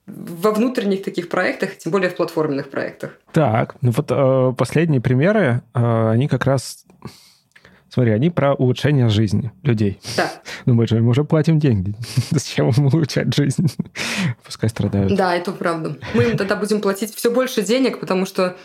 [0.06, 3.18] во внутренних таких проектах, тем более в платформенных проектах.
[3.32, 6.84] Так, ну вот э, последние примеры, э, они как раз,
[7.90, 10.00] смотри, они про улучшение жизни людей.
[10.16, 10.32] Да.
[10.66, 11.94] Ну мы же им уже платим деньги.
[12.30, 13.66] Зачем им улучшать жизнь?
[14.44, 15.14] Пускай страдают.
[15.14, 15.96] Да, это правда.
[16.14, 18.56] Мы им тогда будем платить все больше денег, потому что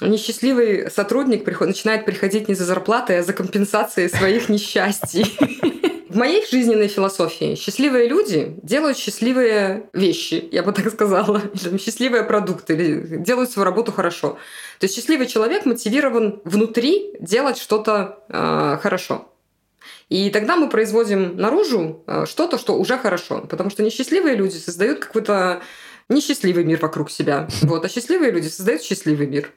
[0.00, 1.68] несчастливый сотрудник приход...
[1.68, 5.26] начинает приходить не за зарплатой, а за компенсацией своих несчастий.
[6.14, 11.42] В моей жизненной философии счастливые люди делают счастливые вещи, я бы так сказала,
[11.80, 14.38] счастливые продукты, делают свою работу хорошо.
[14.78, 19.28] То есть счастливый человек мотивирован внутри делать что-то э, хорошо.
[20.08, 23.40] И тогда мы производим наружу э, что-то, что уже хорошо.
[23.50, 25.62] Потому что несчастливые люди создают какой-то
[26.08, 27.48] несчастливый мир вокруг себя.
[27.62, 29.50] Вот, а счастливые люди создают счастливый мир.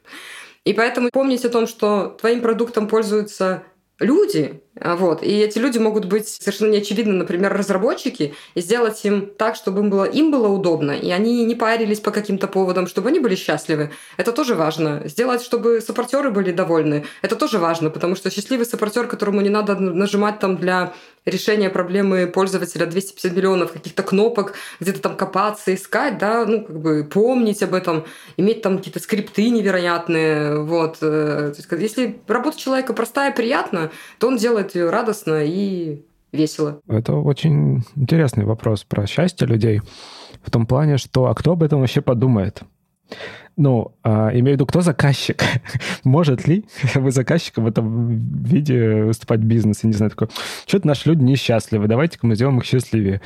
[0.65, 3.63] И поэтому помнить о том, что твоим продуктом пользуются
[3.99, 9.27] люди, а, вот, и эти люди могут быть совершенно неочевидно, например, разработчики, и сделать им
[9.37, 13.09] так, чтобы им было, им было удобно, и они не парились по каким-то поводам, чтобы
[13.09, 13.91] они были счастливы.
[14.17, 15.01] Это тоже важно.
[15.05, 19.75] Сделать, чтобы саппортеры были довольны, это тоже важно, потому что счастливый саппортер, которому не надо
[19.75, 20.93] нажимать там для
[21.27, 27.03] решения проблемы пользователя 250 миллионов каких-то кнопок, где-то там копаться, искать, да, ну, как бы
[27.03, 28.05] помнить об этом,
[28.37, 30.97] иметь там какие-то скрипты невероятные, вот.
[31.01, 36.79] Э, то есть, если работа человека простая, приятна, то он делает ее радостно и весело.
[36.87, 39.81] Это очень интересный вопрос про счастье людей
[40.43, 42.61] в том плане, что а кто об этом вообще подумает?
[43.57, 45.41] Ну, а, имею в виду, кто заказчик?
[46.03, 49.87] Может ли вы заказчиком в этом виде выступать в бизнесе?
[49.87, 50.29] Не знаю, такой,
[50.67, 53.19] что-то наши люди несчастливы, давайте-ка мы сделаем их счастливее.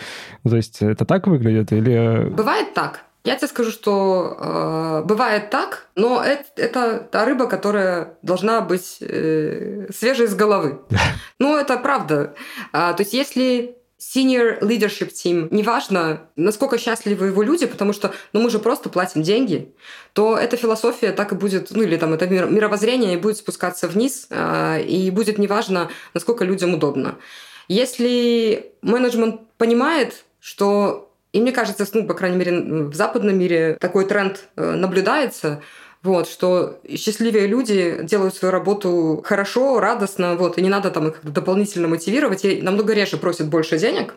[0.43, 2.29] Ну, то есть это так выглядит или...
[2.29, 3.03] Бывает так.
[3.23, 8.97] Я тебе скажу, что э, бывает так, но это, это та рыба, которая должна быть
[9.01, 10.81] э, свежей из головы.
[11.39, 12.35] Ну, это правда.
[12.71, 18.41] А, то есть, если senior leadership team, неважно, насколько счастливы его люди, потому что ну,
[18.41, 19.73] мы же просто платим деньги,
[20.13, 24.25] то эта философия так и будет, ну или там это мировоззрение и будет спускаться вниз,
[24.31, 27.19] э, и будет неважно, насколько людям удобно.
[27.67, 34.05] Если менеджмент понимает, что и мне кажется, ну, по крайней мере, в западном мире такой
[34.05, 35.61] тренд э, наблюдается,
[36.03, 41.19] вот, что счастливые люди делают свою работу хорошо, радостно, вот, и не надо там их
[41.23, 44.15] дополнительно мотивировать, и намного реже просят больше денег,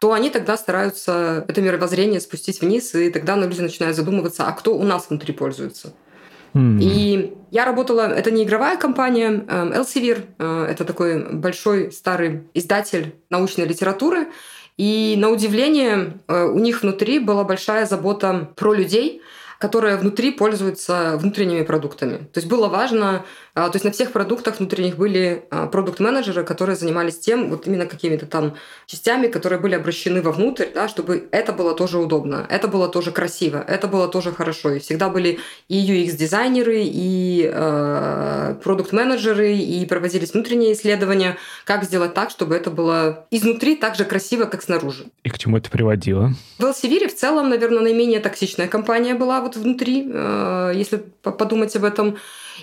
[0.00, 4.76] то они тогда стараются это мировоззрение спустить вниз, и тогда люди начинают задумываться, а кто
[4.76, 5.92] у нас внутри пользуется.
[6.54, 6.78] Mm-hmm.
[6.80, 13.14] И я работала, это не игровая компания, эм, Elsevier, э, это такой большой старый издатель
[13.28, 14.28] научной литературы,
[14.78, 19.20] и на удивление э, у них внутри была большая забота про людей,
[19.58, 22.18] которые внутри пользуются внутренними продуктами.
[22.18, 23.24] То есть было важно
[23.58, 27.86] а, то есть на всех продуктах внутренних были а, продукт-менеджеры, которые занимались тем, вот именно
[27.86, 28.54] какими-то там
[28.86, 33.64] частями, которые были обращены вовнутрь, да, чтобы это было тоже удобно, это было тоже красиво,
[33.66, 34.74] это было тоже хорошо.
[34.74, 42.30] И всегда были и UX-дизайнеры, и э, продукт-менеджеры, и проводились внутренние исследования, как сделать так,
[42.30, 45.06] чтобы это было изнутри так же красиво, как снаружи.
[45.24, 46.32] И к чему это приводило?
[46.58, 51.84] В Elsevier в целом, наверное, наименее токсичная компания была вот внутри, э, если подумать об
[51.84, 52.18] этом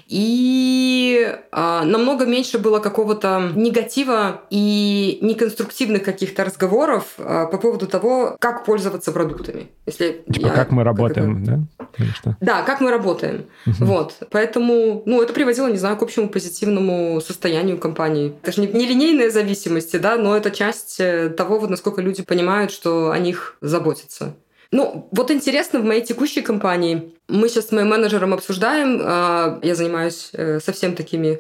[0.08, 8.36] и а, намного меньше было какого-то негатива и неконструктивных каких-то разговоров а, по поводу того,
[8.40, 9.68] как пользоваться продуктами.
[9.86, 11.88] Если типа, я, как мы работаем, как да?
[11.96, 12.38] Конечно.
[12.42, 13.46] Да, как мы работаем.
[13.66, 13.86] Угу.
[13.86, 14.14] Вот.
[14.32, 18.34] Поэтому, ну, это приводило, не знаю, к общему позитивному состоянию компании.
[18.42, 22.24] Это же не, не линейная зависимость, да, но это часть э, того, вот насколько люди
[22.24, 24.36] понимают, что о них заботятся.
[24.72, 29.76] Ну, вот интересно, в моей текущей компании мы сейчас с моим менеджером обсуждаем, а, я
[29.76, 31.40] занимаюсь э, совсем такими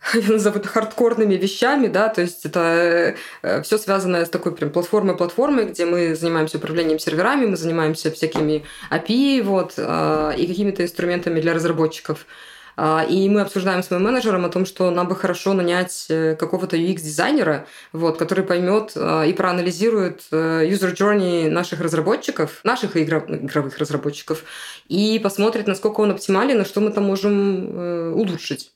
[0.14, 4.70] я назову это хардкорными вещами, да, то есть это э, все связанное с такой прям
[4.70, 11.40] платформой-платформой, где мы занимаемся управлением серверами, мы занимаемся всякими API, вот, а, и какими-то инструментами
[11.40, 12.26] для разработчиков.
[12.76, 16.36] А, и мы обсуждаем с моим менеджером о том, что нам бы хорошо нанять э,
[16.36, 23.78] какого-то UX-дизайнера, вот, который поймет а, и проанализирует э, user journey наших разработчиков, наших игровых
[23.78, 24.44] разработчиков,
[24.88, 28.72] и посмотрит, насколько он оптимален, и что мы там можем э, улучшить.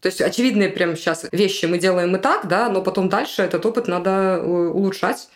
[0.00, 3.64] То есть очевидные прямо сейчас вещи мы делаем и так, да, но потом дальше этот
[3.64, 5.28] опыт надо улучшать.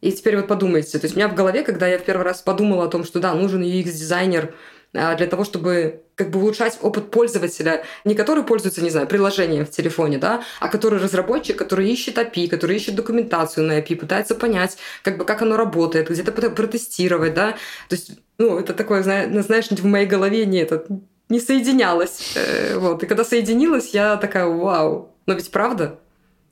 [0.00, 2.42] И теперь вот подумайте, то есть у меня в голове, когда я в первый раз
[2.42, 4.52] подумала о том, что да, нужен UX-дизайнер,
[4.92, 9.70] для того, чтобы как бы улучшать опыт пользователя, не который пользуется, не знаю, приложением в
[9.70, 14.76] телефоне, да, а который разработчик, который ищет API, который ищет документацию на API, пытается понять,
[15.02, 17.52] как бы, как оно работает, где-то протестировать, да.
[17.88, 20.84] То есть, ну, это такое, знаешь, в моей голове не, это
[21.28, 22.34] не соединялось.
[22.36, 23.02] Э, вот.
[23.02, 25.98] И когда соединилось, я такая, вау, но ведь правда?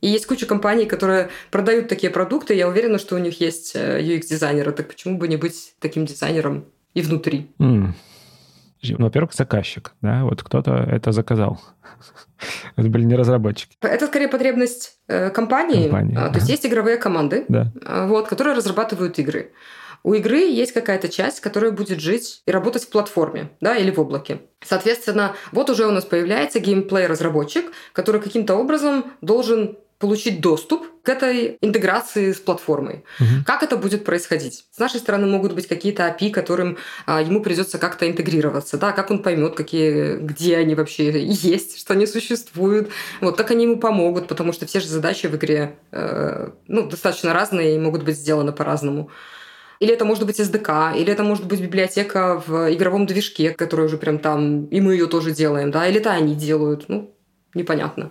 [0.01, 4.01] И есть куча компаний, которые продают такие продукты, я уверена, что у них есть э,
[4.01, 7.51] UX-дизайнеры, так почему бы не быть таким дизайнером и внутри?
[7.59, 7.93] Mm.
[8.83, 11.61] Во-первых, заказчик, да, вот кто-то это заказал.
[12.77, 13.77] это были не разработчики.
[13.81, 15.85] Это скорее потребность э, компании.
[15.85, 17.73] компании а, то есть есть игровые команды, да.
[17.85, 19.53] А, вот, которые разрабатывают игры.
[20.03, 24.01] У игры есть какая-то часть, которая будет жить и работать в платформе, да, или в
[24.01, 24.41] облаке.
[24.65, 31.59] Соответственно, вот уже у нас появляется геймплей-разработчик, который каким-то образом должен получить доступ к этой
[31.61, 33.05] интеграции с платформой.
[33.21, 33.45] Угу.
[33.47, 34.65] Как это будет происходить?
[34.73, 39.11] С нашей стороны могут быть какие-то API, которым а, ему придется как-то интегрироваться, да, как
[39.11, 42.89] он поймет, какие, где они вообще есть, что они существуют,
[43.21, 47.35] вот, как они ему помогут, потому что все же задачи в игре э, ну, достаточно
[47.35, 49.11] разные и могут быть сделаны по-разному.
[49.81, 53.99] Или это может быть SDK, или это может быть библиотека в игровом движке, которая уже
[53.99, 57.15] прям там, и мы ее тоже делаем, да, или это они делают, ну,
[57.55, 58.11] непонятно.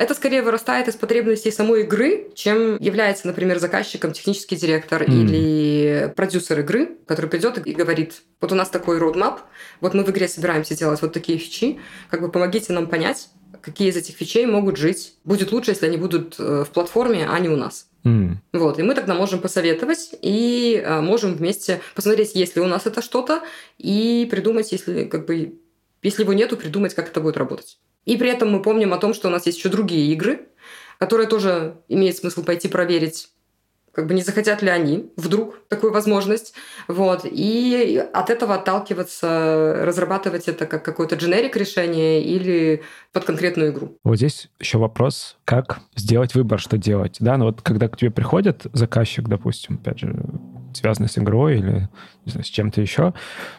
[0.00, 5.12] Это скорее вырастает из потребностей самой игры, чем является, например, заказчиком технический директор mm.
[5.12, 9.40] или продюсер игры, который придет и говорит, вот у нас такой roadmap,
[9.82, 13.28] вот мы в игре собираемся делать вот такие фичи, как бы помогите нам понять,
[13.60, 15.16] какие из этих фичей могут жить.
[15.24, 17.90] Будет лучше, если они будут э, в платформе, а не у нас.
[18.04, 18.36] Mm.
[18.54, 22.86] Вот, и мы тогда можем посоветовать и а, можем вместе посмотреть, есть ли у нас
[22.86, 23.42] это что-то,
[23.76, 25.60] и придумать, если как бы
[26.02, 27.76] если его нету, придумать, как это будет работать.
[28.04, 30.48] И при этом мы помним о том, что у нас есть еще другие игры,
[30.98, 33.30] которые тоже имеет смысл пойти проверить,
[33.92, 36.54] как бы не захотят ли они вдруг такую возможность.
[36.88, 37.22] Вот.
[37.24, 42.82] И от этого отталкиваться, разрабатывать это как какое-то дженерик решение или
[43.12, 43.98] под конкретную игру.
[44.04, 47.16] Вот здесь еще вопрос, как сделать выбор, что делать.
[47.20, 50.14] Да, но ну вот когда к тебе приходит заказчик, допустим, опять же,
[50.74, 51.88] связанный с игрой или
[52.24, 53.14] не знаю, с чем-то еще,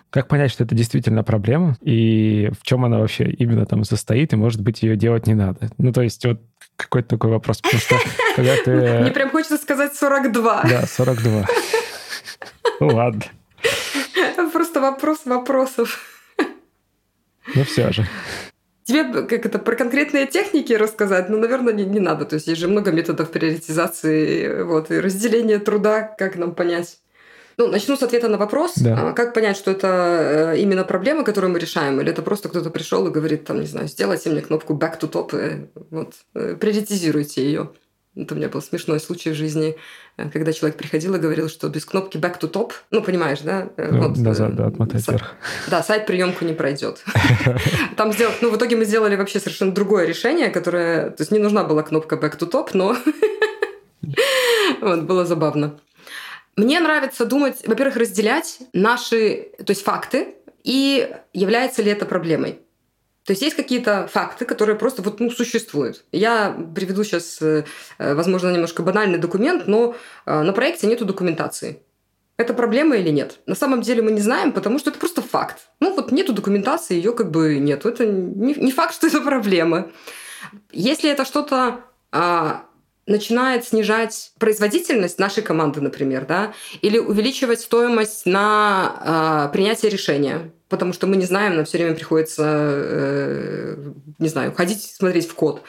[0.10, 4.36] как понять, что это действительно проблема и в чем она вообще именно там состоит, и,
[4.36, 5.69] может быть, ее делать не надо?
[5.78, 6.41] Ну, то есть вот
[6.76, 7.95] какой-то такой вопрос, потому что
[8.36, 9.02] когда ты...
[9.02, 10.63] Мне прям хочется сказать 42.
[10.63, 11.45] Да, 42.
[12.80, 13.24] Ну, ладно.
[14.54, 16.00] Просто вопрос вопросов.
[17.56, 18.08] Ну, все же.
[18.84, 22.26] Тебе как это про конкретные техники рассказать, ну, наверное, не, не надо.
[22.26, 26.98] То есть есть же много методов приоритизации вот, и разделения труда, как нам понять.
[27.58, 28.74] Ну, начну с ответа на вопрос.
[28.78, 29.10] Да.
[29.10, 32.70] А, как понять, что это э, именно проблема, которую мы решаем, или это просто кто-то
[32.72, 36.56] пришел и говорит, там, не знаю, сделайте мне кнопку back to top, и вот, э,
[36.56, 37.70] приоритизируйте ее.
[38.15, 39.76] Это у меня был смешной случай в жизни, э,
[40.15, 43.69] когда человек приходил и говорил, что без кнопки back to top, ну, понимаешь, да?
[43.78, 45.36] Ну, вот, назад, да, отмотать вверх.
[45.69, 47.04] Да, сайт приемку не пройдет.
[47.97, 51.39] Там сделать, ну, в итоге мы сделали вообще совершенно другое решение, которое, то есть не
[51.39, 52.95] нужна была кнопка back to top, но
[54.82, 55.80] вот, было забавно.
[56.58, 62.60] Мне нравится думать, во-первых, разделять наши, то есть факты, и является ли это проблемой.
[63.25, 66.03] То есть есть какие-то факты, которые просто вот, ну, существуют.
[66.12, 67.65] Я приведу сейчас, э,
[67.99, 71.84] возможно, немножко банальный документ, но э, на проекте нету документации.
[72.38, 73.39] Это проблема или нет?
[73.45, 75.57] На самом деле мы не знаем, потому что это просто факт.
[75.79, 77.89] Ну вот нету документации, ее как бы нету.
[77.89, 79.91] Это не, не факт, что это проблема.
[80.71, 81.81] Если это что-то
[82.12, 82.65] а,
[83.05, 90.93] начинает снижать производительность нашей команды, например, да, или увеличивать стоимость на э, принятие решения, потому
[90.93, 93.75] что мы не знаем, нам все время приходится, э,
[94.17, 95.62] не знаю, ходить смотреть в код.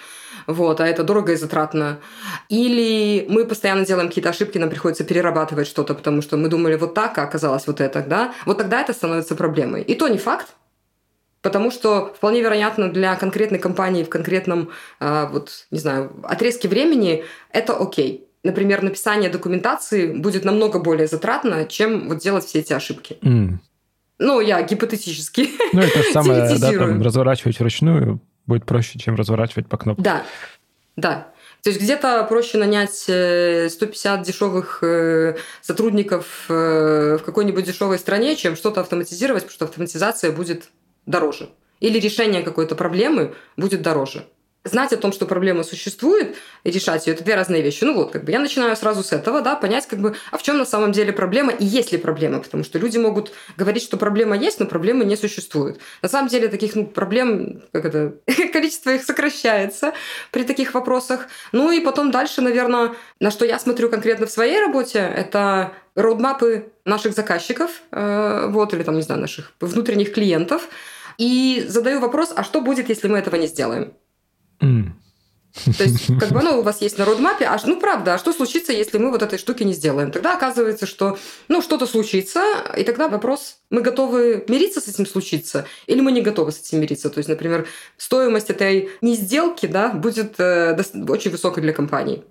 [0.47, 1.99] Вот, а это дорого и затратно.
[2.49, 6.95] Или мы постоянно делаем какие-то ошибки, нам приходится перерабатывать что-то, потому что мы думали вот
[6.95, 8.33] так, а оказалось вот это, да.
[8.47, 9.83] Вот тогда это становится проблемой.
[9.83, 10.55] И то не факт,
[11.43, 17.25] Потому что вполне вероятно для конкретной компании в конкретном, а, вот, не знаю, отрезке времени
[17.51, 18.29] это окей.
[18.45, 23.19] Например, написание документации будет намного более затратно, чем вот делать все эти ошибки.
[23.23, 23.59] Mm.
[24.23, 25.51] Ну, я гипотетически.
[25.73, 30.03] Ну, это же самое, да, там, разворачивать вручную будет проще, чем разворачивать по кнопке.
[30.03, 30.23] Да,
[30.97, 31.29] да.
[31.63, 38.37] То есть где-то проще нанять 150 э, дешевых э, сотрудников э, в какой-нибудь дешевой стране,
[38.37, 40.71] чем что-то автоматизировать, потому что автоматизация будет
[41.07, 41.51] дороже.
[41.81, 44.27] Или решение какой-то проблемы будет дороже.
[44.65, 47.85] Знать о том, что проблема существует, и решать ее, это две разные вещи.
[47.85, 50.43] Ну вот, как бы я начинаю сразу с этого, да, понять, как бы, а в
[50.43, 53.97] чем на самом деле проблема и есть ли проблема, потому что люди могут говорить, что
[53.97, 55.81] проблема есть, но проблемы не существует.
[56.01, 58.15] На самом деле таких ну, проблем, как это,
[58.53, 59.93] количество их сокращается
[60.31, 61.27] при таких вопросах.
[61.51, 66.73] Ну и потом дальше, наверное, на что я смотрю конкретно в своей работе, это роудмапы
[66.85, 70.69] наших заказчиков, э, вот, или там, не знаю, наших внутренних клиентов,
[71.19, 73.95] и задаю вопрос, а что будет, если мы этого не сделаем?
[74.63, 74.93] Mm.
[75.77, 78.33] То есть, как бы оно у вас есть на родмапе, а ну правда, а что
[78.33, 80.11] случится, если мы вот этой штуки не сделаем?
[80.11, 82.43] Тогда оказывается, что ну что-то случится,
[82.77, 86.81] и тогда вопрос, мы готовы мириться с этим случиться, или мы не готовы с этим
[86.81, 87.11] мириться?
[87.11, 87.67] То есть, например,
[87.99, 90.77] стоимость этой не сделки, да, будет э,
[91.09, 92.25] очень высокой для компании,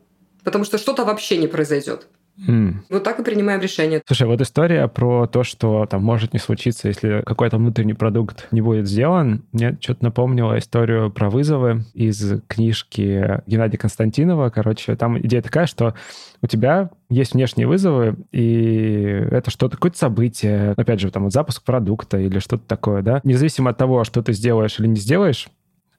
[0.44, 2.08] потому что что-то вообще не произойдет.
[2.48, 2.76] Mm.
[2.90, 4.02] Вот так и принимаем решение.
[4.06, 8.62] Слушай, вот история про то, что там может не случиться, если какой-то внутренний продукт не
[8.62, 14.50] будет сделан, мне что-то напомнило историю про вызовы из книжки Геннадия Константинова.
[14.50, 15.94] Короче, там идея такая, что
[16.42, 21.64] у тебя есть внешние вызовы, и это что-то, какое-то событие, опять же, там, вот запуск
[21.64, 23.22] продукта или что-то такое, да.
[23.24, 25.50] Независимо от того, что ты сделаешь или не сделаешь,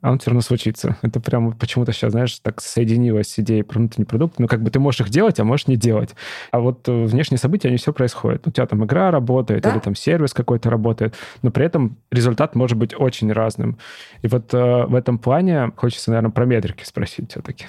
[0.03, 0.96] а он все равно случится.
[1.03, 4.38] Это прям почему-то сейчас, знаешь, так соединилось с идеей про внутренний продукт.
[4.38, 6.11] Ну, как бы ты можешь их делать, а можешь не делать.
[6.50, 8.46] А вот э, внешние события, они все происходят.
[8.46, 9.70] У тебя там игра работает, да?
[9.70, 13.78] или там сервис какой-то работает, но при этом результат может быть очень разным.
[14.22, 17.66] И вот э, в этом плане хочется, наверное, про метрики спросить все-таки.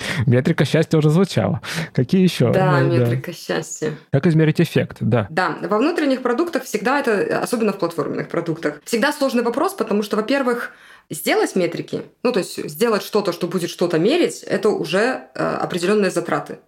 [0.26, 1.60] Метрика счастья уже звучала.
[1.92, 2.52] Какие еще?
[2.52, 3.36] Да, ну, метрика да.
[3.36, 3.94] счастья.
[4.12, 4.98] Как измерить эффект?
[5.00, 5.26] Да.
[5.30, 10.16] Да, во внутренних продуктах всегда это, особенно в платформенных продуктах, всегда сложный вопрос, потому что,
[10.16, 10.72] во-первых,
[11.10, 16.12] Сделать метрики, ну то есть сделать что-то, что будет что-то мерить, это уже э, определенные
[16.12, 16.60] затраты.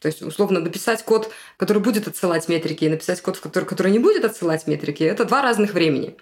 [0.00, 3.98] То есть, условно, написать код, который будет отсылать метрики, и написать код, который, который не
[3.98, 6.16] будет отсылать метрики, это два разных времени.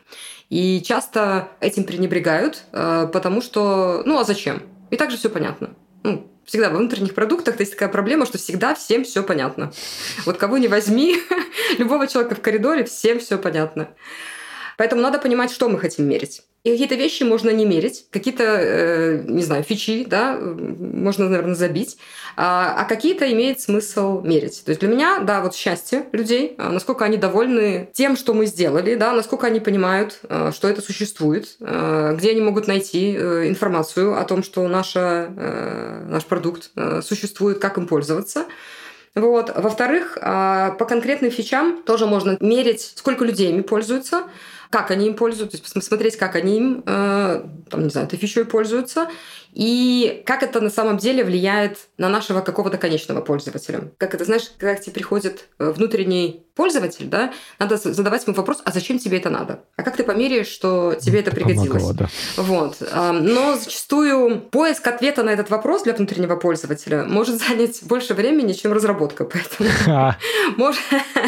[0.49, 4.63] И часто этим пренебрегают, э, потому что, ну а зачем?
[4.91, 5.75] И также все понятно.
[6.03, 9.73] Ну, всегда во внутренних продуктах есть такая проблема, что всегда всем все понятно.
[10.25, 11.17] Вот кого не возьми,
[11.79, 13.91] любого человека в коридоре, всем все понятно.
[14.77, 16.43] Поэтому надо понимать, что мы хотим мерить.
[16.67, 21.97] И какие-то вещи можно не мерить, какие-то, э, не знаю, фичи, да, можно, наверное, забить,
[22.37, 24.65] а, а какие-то имеет смысл мерить.
[24.65, 28.47] То есть для меня, да, вот счастье людей, а, насколько они довольны тем, что мы
[28.47, 33.47] сделали, да, насколько они понимают, а, что это существует, а, где они могут найти э,
[33.47, 38.47] информацию о том, что наша, э, наш продукт э, существует, как им пользоваться.
[39.15, 39.51] Вот.
[39.55, 44.25] Во-вторых, по конкретным фичам тоже можно мерить, сколько людей ими пользуются,
[44.71, 48.19] как они им пользуются, то есть посмотреть, как они им, э, там, не знаю, этой
[48.19, 49.09] фичой пользуются,
[49.53, 53.91] и как это на самом деле влияет на нашего какого-то конечного пользователя.
[53.97, 58.63] Как это, знаешь, когда к тебе приходит э, внутренний пользователь, да, надо задавать ему вопрос,
[58.65, 59.61] а зачем тебе это надо?
[59.77, 61.83] А как ты померяешь, что тебе это пригодилось?
[61.83, 62.09] Помогло, да.
[62.37, 62.77] Вот.
[63.13, 68.73] Но зачастую поиск ответа на этот вопрос для внутреннего пользователя может занять больше времени, чем
[68.73, 70.15] разработка, поэтому.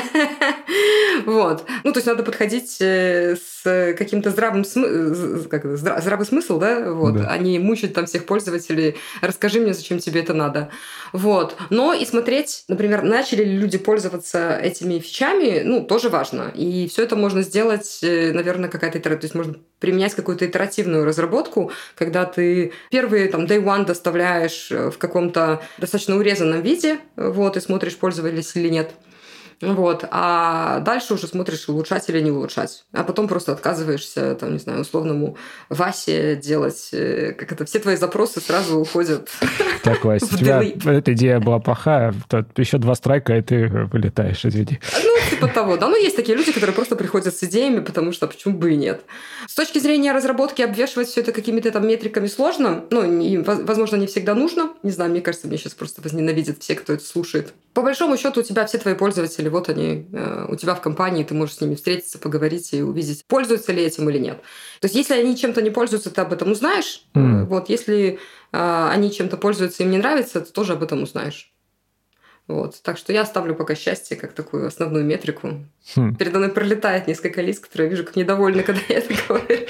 [1.27, 1.65] Вот.
[1.85, 2.77] Ну, то есть надо подходить
[3.33, 7.29] э, с каким-то здравым смыслом, как здравый смысл, да, вот, да.
[7.31, 10.71] а не мучить там всех пользователей, расскажи мне, зачем тебе это надо.
[11.13, 11.57] Вот.
[11.71, 16.53] Но и смотреть, например, начали ли люди пользоваться этими фичами, ну, тоже важно.
[16.55, 21.05] И все это можно сделать, э, наверное, какая-то итерация, то есть можно применять какую-то итеративную
[21.05, 27.57] разработку, когда ты первые там day one доставляешь э, в каком-то достаточно урезанном виде, вот,
[27.57, 28.91] и смотришь, пользовались или нет.
[29.61, 30.05] Вот.
[30.11, 32.85] А дальше уже смотришь, улучшать или не улучшать.
[32.93, 35.37] А потом просто отказываешься, там, не знаю, условному
[35.69, 39.29] Васе делать, э, как это, все твои запросы сразу уходят
[39.83, 42.15] Так, Вася, у тебя эта идея была плохая,
[42.57, 44.79] еще два страйка, и ты вылетаешь, извини.
[45.03, 45.89] Ну, типа того, да.
[45.89, 49.03] Ну, есть такие люди, которые просто приходят с идеями, потому что почему бы и нет.
[49.47, 52.85] С точки зрения разработки обвешивать все это какими-то там метриками сложно.
[52.91, 54.71] Ну, возможно, не всегда нужно.
[54.83, 57.55] Не знаю, мне кажется, мне сейчас просто возненавидят все, кто это слушает.
[57.75, 60.81] По большому счету у тебя все твои пользователи пользователи, вот они э, у тебя в
[60.81, 64.39] компании, ты можешь с ними встретиться, поговорить и увидеть, пользуются ли этим или нет.
[64.81, 67.05] То есть, если они чем-то не пользуются, ты об этом узнаешь.
[67.15, 67.45] Mm.
[67.45, 68.19] Вот, если
[68.53, 71.53] э, они чем-то пользуются, им не нравится, ты тоже об этом узнаешь.
[72.47, 72.81] Вот.
[72.83, 75.67] Так что я ставлю пока счастье как такую основную метрику.
[75.95, 76.15] Хм.
[76.15, 79.67] Передо мной пролетает несколько лист, которые я вижу как недовольны, когда я это говорю.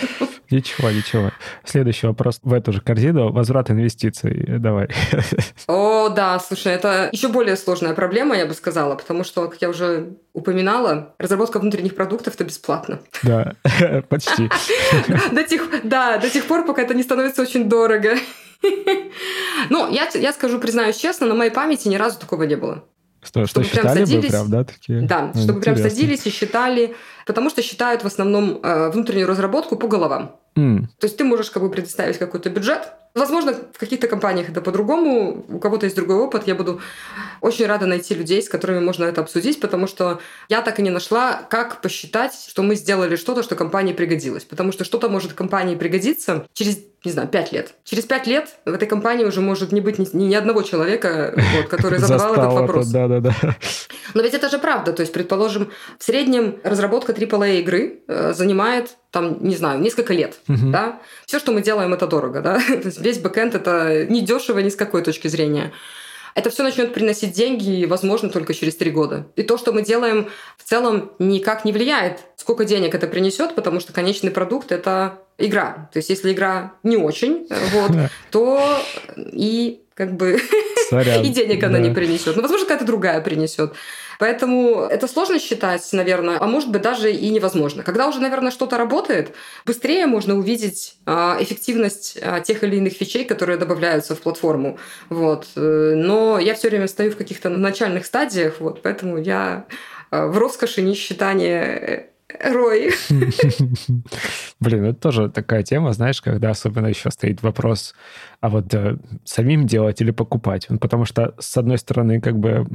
[0.50, 1.30] Ничего, ничего.
[1.64, 3.32] Следующий вопрос в эту же корзину.
[3.32, 4.44] Возврат инвестиций.
[4.58, 4.88] Давай.
[5.66, 9.68] О, да, слушай, это еще более сложная проблема, я бы сказала, потому что, как я
[9.68, 13.00] уже упоминала, разработка внутренних продуктов это бесплатно.
[13.22, 13.54] Да,
[14.08, 14.48] почти.
[15.32, 18.16] До тех, да, до тех пор, пока это не становится очень дорого.
[19.70, 22.84] Ну, я, я скажу, признаюсь честно, на моей памяти ни разу такого не было.
[23.22, 25.02] Что, чтобы что считали садились, бы прям, да, такие?
[25.02, 26.94] Да, ну, чтобы прям садились и считали,
[27.26, 30.36] потому что считают в основном э, внутреннюю разработку по головам.
[30.56, 30.86] Mm.
[30.98, 35.44] То есть ты можешь как бы предоставить какой-то бюджет, Возможно, в каких-то компаниях это по-другому,
[35.48, 36.46] у кого-то есть другой опыт.
[36.46, 36.80] Я буду
[37.40, 40.90] очень рада найти людей, с которыми можно это обсудить, потому что я так и не
[40.90, 44.44] нашла, как посчитать, что мы сделали что-то, что компании пригодилось.
[44.44, 47.74] Потому что что-то может компании пригодиться через не знаю, пять лет.
[47.84, 51.68] Через пять лет в этой компании уже может не быть ни, ни одного человека, вот,
[51.68, 52.88] который задавал этот вопрос.
[52.88, 53.34] Да, да, да.
[54.14, 54.92] Но ведь это же правда.
[54.92, 60.38] То есть, предположим, в среднем разработка AAA игры э, занимает там, не знаю, несколько лет,
[60.48, 60.70] угу.
[60.70, 61.00] да.
[61.24, 62.58] Все, что мы делаем, это дорого, да.
[62.66, 65.72] То есть весь бэкэнд это не дешево ни с какой точки зрения
[66.38, 69.26] это все начнет приносить деньги, возможно, только через три года.
[69.34, 73.80] И то, что мы делаем, в целом никак не влияет, сколько денег это принесет, потому
[73.80, 75.88] что конечный продукт это игра.
[75.92, 77.90] То есть, если игра не очень, вот,
[78.30, 78.80] то
[79.16, 80.38] и как бы
[80.92, 82.36] и денег она не принесет.
[82.36, 83.72] Ну, возможно, какая-то другая принесет.
[84.18, 87.82] Поэтому это сложно считать, наверное, а может быть даже и невозможно.
[87.82, 93.24] Когда уже, наверное, что-то работает, быстрее можно увидеть а, эффективность а, тех или иных фичей,
[93.24, 94.78] которые добавляются в платформу.
[95.08, 95.46] Вот.
[95.56, 99.66] Э, но я все время стою в каких-то начальных стадиях, вот, поэтому я
[100.10, 102.10] а, в роскоши несчитания
[102.44, 102.90] Рой.
[104.60, 107.94] Блин, это тоже такая тема, знаешь, когда особенно еще стоит вопрос,
[108.40, 110.68] а вот э, самим делать или покупать?
[110.80, 112.66] Потому что, с одной стороны, как бы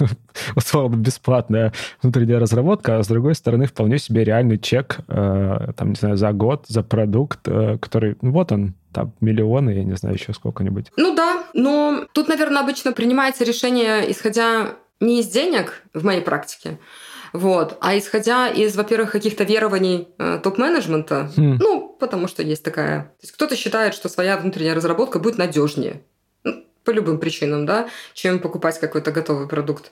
[0.56, 5.96] условно бесплатная внутренняя разработка, а с другой стороны, вполне себе реальный чек, э, там, не
[5.96, 10.16] знаю, за год, за продукт, э, который, ну вот он, там, миллионы, я не знаю,
[10.16, 10.90] еще сколько-нибудь.
[10.96, 16.78] Ну да, но тут, наверное, обычно принимается решение, исходя не из денег в моей практике,
[17.32, 17.78] вот.
[17.80, 21.56] А исходя из, во-первых, каких-то верований э, топ-менеджмента, хм.
[21.58, 23.02] ну, потому что есть такая...
[23.02, 26.02] То есть кто-то считает, что своя внутренняя разработка будет надежнее
[26.44, 29.90] ну, по любым причинам, да, чем покупать какой-то готовый продукт.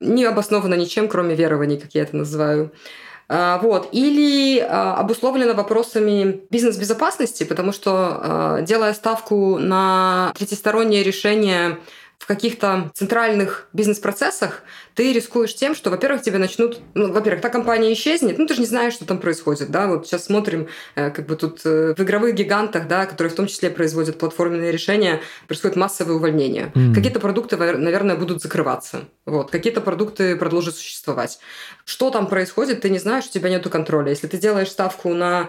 [0.00, 2.72] Не обосновано ничем, кроме верований, как я это называю.
[3.28, 3.90] А, вот.
[3.92, 11.78] Или а, обусловлено вопросами бизнес-безопасности, потому что, а, делая ставку на третьестороннее решение
[12.18, 14.62] в каких-то центральных бизнес-процессах
[14.94, 16.80] ты рискуешь тем, что, во-первых, тебе начнут...
[16.94, 20.06] Ну, во-первых, та компания исчезнет, ну, ты же не знаешь, что там происходит, да, вот
[20.06, 23.70] сейчас смотрим, э, как бы тут э, в игровых гигантах, да, которые в том числе
[23.70, 26.72] производят платформенные решения, происходит массовое увольнение.
[26.74, 26.94] Mm.
[26.94, 31.38] Какие-то продукты, наверное, будут закрываться, вот, какие-то продукты продолжат существовать.
[31.84, 34.10] Что там происходит, ты не знаешь, у тебя нет контроля.
[34.10, 35.48] Если ты делаешь ставку на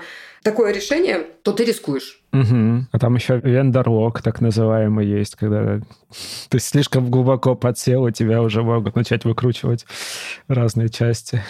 [0.49, 2.21] такое решение, то ты рискуешь.
[2.33, 2.87] Угу.
[2.91, 5.79] А там еще вендор-лог, так называемый, есть, когда
[6.49, 9.85] ты слишком глубоко подсел, и тебя уже могут начать выкручивать
[10.47, 11.43] разные части.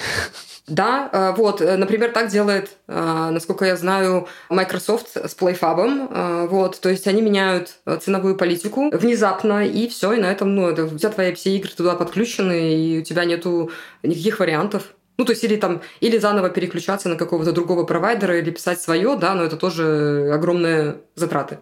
[0.68, 6.80] Да, э, вот, э, например, так делает, э, насколько я знаю, Microsoft с PlayFab, вот,
[6.80, 10.97] то есть они меняют ценовую политику внезапно, и все, и на этом, ну, это, у
[10.97, 13.72] тебя твои все игры туда подключены, и у тебя нету
[14.04, 14.93] никаких вариантов.
[15.20, 19.18] Ну, то есть или там, или заново переключаться на какого-то другого провайдера, или писать свое,
[19.18, 21.60] да, но это тоже огромные затраты.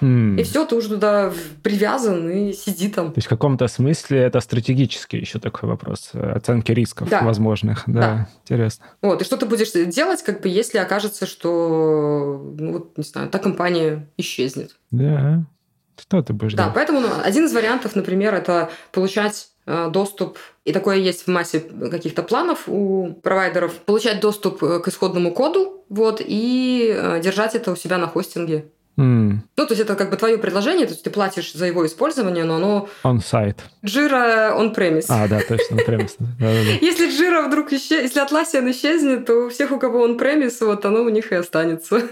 [0.00, 0.40] Mm.
[0.40, 3.12] И все, ты уже туда привязан и сиди там.
[3.12, 7.22] То есть в каком-то смысле это стратегический еще такой вопрос оценки рисков да.
[7.22, 7.84] возможных.
[7.86, 8.86] Да, да, интересно.
[9.02, 13.28] Вот, и что ты будешь делать, как бы, если окажется, что, ну, вот, не знаю,
[13.28, 14.74] та компания исчезнет.
[14.90, 15.44] Да,
[15.96, 16.74] что ты будешь да, делать?
[16.74, 21.28] Да, поэтому ну, один из вариантов, например, это получать Э, доступ, и такое есть в
[21.28, 27.54] массе каких-то планов у провайдеров, получать доступ э, к исходному коду, вот, и э, держать
[27.54, 28.66] это у себя на хостинге.
[28.96, 29.38] Mm.
[29.56, 32.44] Ну, то есть это как бы твое предложение, то есть ты платишь за его использование,
[32.44, 32.88] но оно...
[33.02, 33.58] On-site.
[33.84, 35.06] Jira on-premise.
[35.08, 36.12] А, да, точно, on-premise.
[36.80, 41.02] Если Jira вдруг исчезнет, если Atlassian исчезнет, то у всех, у кого on-premise, вот оно
[41.02, 42.02] у них и останется.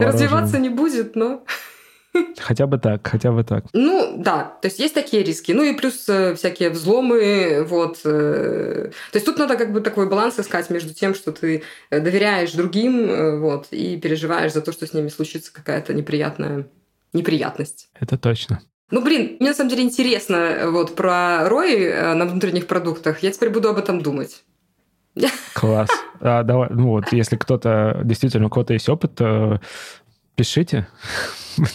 [0.00, 1.44] Развиваться не будет, но...
[2.38, 3.64] Хотя бы так, хотя бы так.
[3.72, 5.52] Ну, да, то есть есть такие риски.
[5.52, 8.00] Ну и плюс э, всякие взломы, вот.
[8.04, 12.00] Э, то есть тут надо как бы такой баланс искать между тем, что ты э,
[12.00, 16.66] доверяешь другим, вот, и переживаешь за то, что с ними случится какая-то неприятная
[17.12, 17.88] неприятность.
[17.98, 18.60] Это точно.
[18.90, 23.22] Ну, блин, мне на самом деле интересно вот про ROI на внутренних продуктах.
[23.22, 24.44] Я теперь буду об этом думать.
[25.54, 25.88] Класс.
[26.20, 29.20] А, давай, ну вот, если кто-то, действительно, у кого-то есть опыт,
[30.36, 30.86] пишите.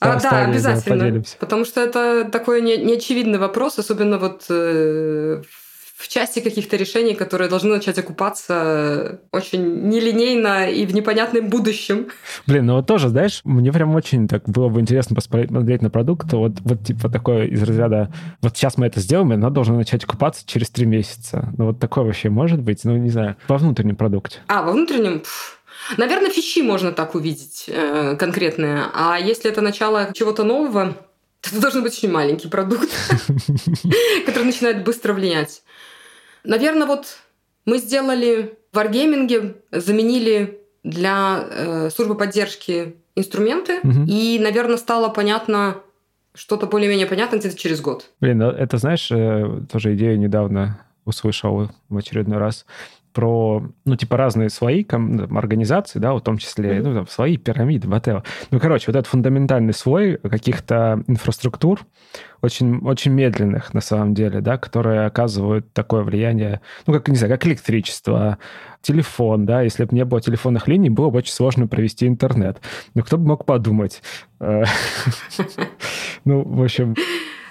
[0.00, 1.22] А, да, обязательно.
[1.38, 5.42] Потому что это такой неочевидный вопрос, особенно вот э,
[6.02, 12.08] в части каких-то решений, которые должны начать окупаться очень нелинейно и в непонятном будущем.
[12.48, 16.32] Блин, ну вот тоже, знаешь, мне прям очень так было бы интересно посмотреть на продукт,
[16.32, 20.02] вот, вот типа такое из разряда, вот сейчас мы это сделаем, и оно должно начать
[20.02, 21.52] окупаться через три месяца.
[21.56, 22.84] Ну вот такое вообще может быть?
[22.84, 24.40] Ну, не знаю, во внутреннем продукте.
[24.48, 25.20] А, во внутреннем?
[25.20, 25.61] Пфф.
[25.96, 28.84] Наверное, фичи можно так увидеть э, конкретные.
[28.94, 30.96] А если это начало чего-то нового,
[31.40, 32.88] то это должен быть очень маленький продукт,
[34.26, 35.62] который начинает быстро влиять.
[36.44, 37.18] Наверное, вот
[37.66, 44.04] мы сделали в варгейминге, заменили для э, службы поддержки инструменты, угу.
[44.06, 45.76] и, наверное, стало понятно
[46.34, 48.10] что-то более-менее понятно где-то через год.
[48.20, 52.64] Блин, ну это, знаешь, э, тоже идею недавно услышал в очередной раз
[53.12, 56.82] про, ну, типа, разные слои там, организации, да, в том числе, mm-hmm.
[56.82, 58.24] ну, там, слои, пирамиды, whatever.
[58.50, 61.80] Ну, короче, вот этот фундаментальный слой каких-то инфраструктур,
[62.40, 67.32] очень, очень медленных, на самом деле, да, которые оказывают такое влияние, ну, как, не знаю,
[67.32, 68.38] как электричество,
[68.80, 72.60] телефон, да, если бы не было телефонных линий, было бы очень сложно провести интернет.
[72.94, 74.02] Ну, кто бы мог подумать?
[74.40, 74.64] Э,
[76.24, 76.94] ну, в общем...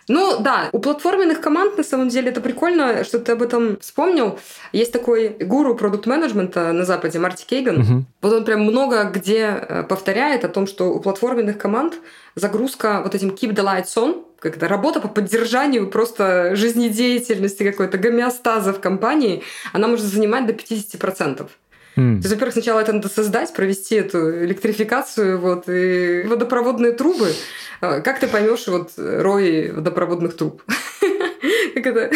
[0.07, 4.39] Ну да, у платформенных команд на самом деле это прикольно, что ты об этом вспомнил.
[4.71, 7.81] Есть такой гуру продукт-менеджмента на Западе, Марти Кейган.
[7.81, 8.05] Угу.
[8.21, 11.95] Вот он прям много где э, повторяет о том, что у платформенных команд
[12.35, 18.73] загрузка вот этим keep the lights on, когда работа по поддержанию просто жизнедеятельности какой-то гомеостаза
[18.73, 21.47] в компании, она может занимать до 50%.
[21.95, 22.21] Mm.
[22.21, 27.33] То есть, во-первых, сначала это надо создать, провести эту электрификацию вот, и водопроводные трубы.
[27.81, 30.63] А, как ты поймешь вот рой водопроводных труб?
[31.73, 32.11] Как это?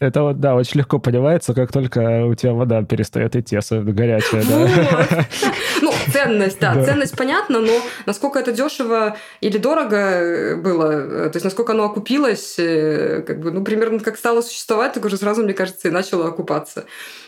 [0.00, 4.44] Это вот, да, очень легко понимается, как только у тебя вода перестает идти, особенно горячая,
[4.44, 5.26] да.
[5.80, 7.72] Ну, ценность, да, ценность понятна, но
[8.06, 13.62] насколько это дешево или дорого было, то есть насколько оно окупилось, э, как бы, ну,
[13.62, 16.84] примерно как стало существовать, так уже сразу, мне кажется, и начало окупаться.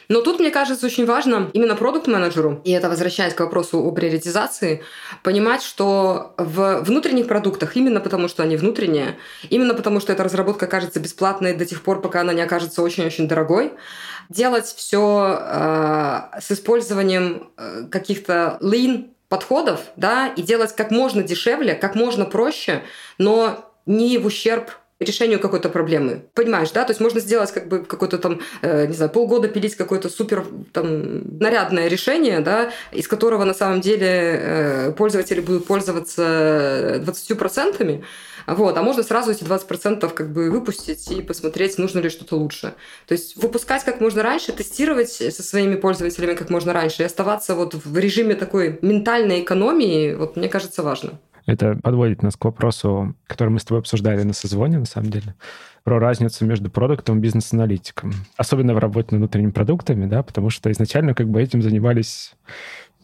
[0.09, 4.83] Но тут, мне кажется, очень важно именно продукт-менеджеру, и это возвращаясь к вопросу о приоритизации,
[5.23, 9.17] понимать, что в внутренних продуктах, именно потому что они внутренние,
[9.51, 13.29] именно потому что эта разработка кажется бесплатной до тех пор, пока она не окажется очень-очень
[13.29, 13.73] дорогой,
[14.29, 21.75] делать все э, с использованием э, каких-то lean подходов, да, и делать как можно дешевле,
[21.75, 22.83] как можно проще,
[23.19, 26.23] но не в ущерб решению какой-то проблемы.
[26.33, 26.85] Понимаешь, да?
[26.85, 30.47] То есть можно сделать как бы какой-то там, э, не знаю, полгода пилить какое-то супер
[30.73, 38.05] там нарядное решение, да, из которого на самом деле э, пользователи будут пользоваться 20%,
[38.47, 42.75] вот, а можно сразу эти 20% как бы выпустить и посмотреть, нужно ли что-то лучше.
[43.07, 47.55] То есть выпускать как можно раньше, тестировать со своими пользователями как можно раньше и оставаться
[47.55, 51.19] вот в режиме такой ментальной экономии, вот мне кажется, важно.
[51.47, 55.37] Это подводит нас к вопросу, который мы с тобой обсуждали на созвоне, на самом деле,
[55.85, 58.13] про разницу между продуктом и бизнес-аналитиком.
[58.37, 62.35] Особенно в работе над внутренними продуктами, да, потому что изначально как бы этим занимались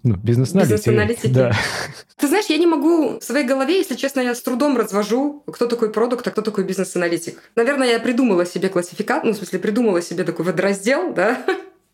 [0.03, 0.75] ну, бизнес-аналитики.
[0.75, 1.27] Бизнес-аналитики.
[1.29, 1.53] Да.
[2.17, 5.67] Ты знаешь, я не могу в своей голове, если честно, я с трудом развожу, кто
[5.67, 7.39] такой продукт, а кто такой бизнес-аналитик.
[7.55, 11.45] Наверное, я придумала себе классификацию, ну, в смысле, придумала себе такой водораздел, да,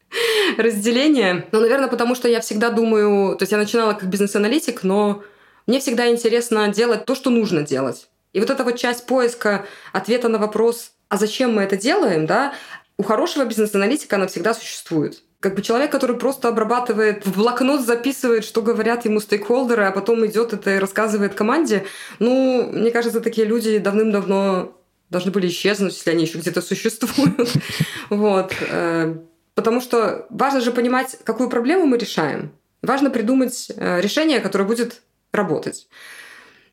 [0.57, 1.47] разделение.
[1.53, 3.37] Но, наверное, потому что я всегда думаю...
[3.37, 5.23] То есть я начинала как бизнес-аналитик, но
[5.67, 8.09] мне всегда интересно делать то, что нужно делать.
[8.33, 12.55] И вот эта вот часть поиска ответа на вопрос, а зачем мы это делаем, да,
[12.97, 15.23] у хорошего бизнес-аналитика она всегда существует.
[15.41, 20.27] Как бы человек, который просто обрабатывает, в блокнот записывает, что говорят ему стейкхолдеры, а потом
[20.27, 21.87] идет это и рассказывает команде,
[22.19, 24.77] ну, мне кажется, такие люди давным-давно
[25.11, 27.53] должны были исчезнуть, если они еще где-то существуют.
[28.11, 28.55] Вот.
[28.71, 29.17] Э,
[29.55, 32.53] потому что важно же понимать, какую проблему мы решаем.
[32.83, 35.89] Важно придумать э, решение, которое будет работать.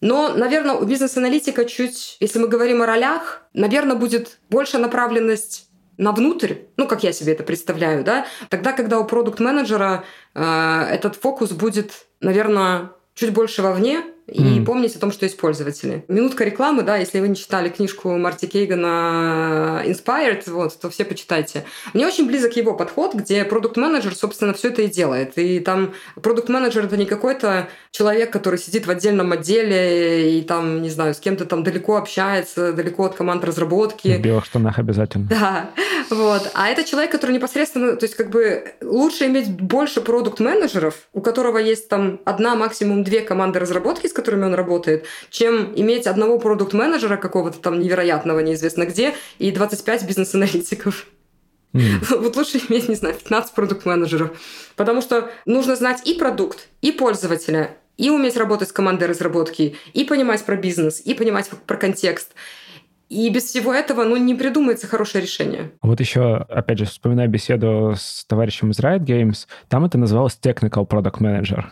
[0.02, 6.12] Но, наверное, у бизнес-аналитика чуть, если мы говорим о ролях, наверное, будет больше направленность на
[6.12, 11.52] внутрь, ну, как я себе это представляю, да, тогда, когда у продукт-менеджера э, этот фокус
[11.52, 14.66] будет, наверное, чуть больше вовне, и mm.
[14.66, 16.04] помнить о том, что есть пользователи.
[16.08, 21.64] Минутка рекламы, да, если вы не читали книжку Марти Кейгана Inspired, вот, то все почитайте.
[21.94, 25.38] Мне очень близок его подход, где продукт-менеджер, собственно, все это и делает.
[25.38, 30.90] И там продукт-менеджер это не какой-то человек, который сидит в отдельном отделе и там, не
[30.90, 34.18] знаю, с кем-то там далеко общается, далеко от команд разработки.
[34.18, 35.28] В белых штанах обязательно.
[35.30, 35.70] Да,
[36.10, 36.52] вот.
[36.54, 41.58] А это человек, который непосредственно, то есть как бы лучше иметь больше продукт-менеджеров, у которого
[41.58, 47.60] есть там одна, максимум две команды разработки, которыми он работает, чем иметь одного продукт-менеджера какого-то
[47.60, 51.06] там невероятного, неизвестно где, и 25 бизнес-аналитиков.
[51.74, 52.06] Mm.
[52.22, 54.32] Вот лучше иметь, не знаю, 15 продукт-менеджеров.
[54.76, 60.04] Потому что нужно знать и продукт, и пользователя, и уметь работать с командой разработки, и
[60.04, 62.34] понимать про бизнес, и понимать про контекст.
[63.08, 65.72] И без всего этого, ну, не придумается хорошее решение.
[65.82, 70.88] Вот еще, опять же, вспоминая беседу с товарищем из Riot Games, там это называлось Technical
[70.88, 71.66] Product Manager.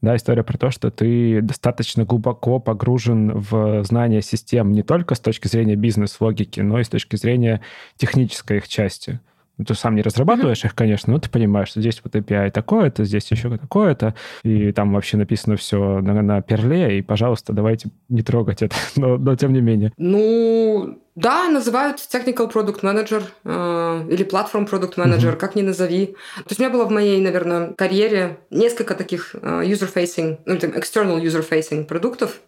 [0.00, 5.20] Да, история про то, что ты достаточно глубоко погружен в знание систем не только с
[5.20, 7.62] точки зрения бизнес-логики, но и с точки зрения
[7.96, 9.20] технической их части.
[9.58, 13.04] Ну, ты сам не разрабатываешь их, конечно, но ты понимаешь, что здесь вот API такое-то,
[13.04, 18.22] здесь еще такое-то, и там вообще написано все на, на перле, и, пожалуйста, давайте не
[18.22, 19.92] трогать это, но, но тем не менее.
[19.96, 25.36] Ну, Да, называют Technical Product Manager э, или Platform Product Manager, mm-hmm.
[25.36, 26.06] как ни назови.
[26.36, 30.70] То есть у меня было в моей, наверное, карьере несколько таких э, user-facing, ну, там,
[30.70, 32.40] external user-facing продуктов.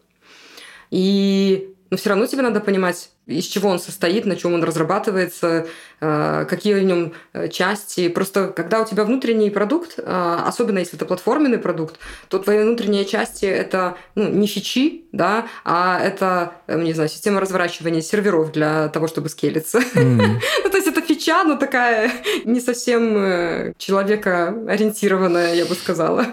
[0.91, 5.66] И но все равно тебе надо понимать, из чего он состоит, на чем он разрабатывается,
[6.01, 8.09] э, какие в нем э, части.
[8.09, 13.05] Просто когда у тебя внутренний продукт, э, особенно если это платформенный продукт, то твои внутренние
[13.05, 19.09] части это ну, не фичи, да, а это, не знаю, система разворачивания серверов для того,
[19.09, 19.78] чтобы скелиться.
[19.78, 20.41] Mm.
[20.64, 22.12] ну, то есть это фича, но такая
[22.45, 26.26] не совсем человекоориентированная, я бы сказала.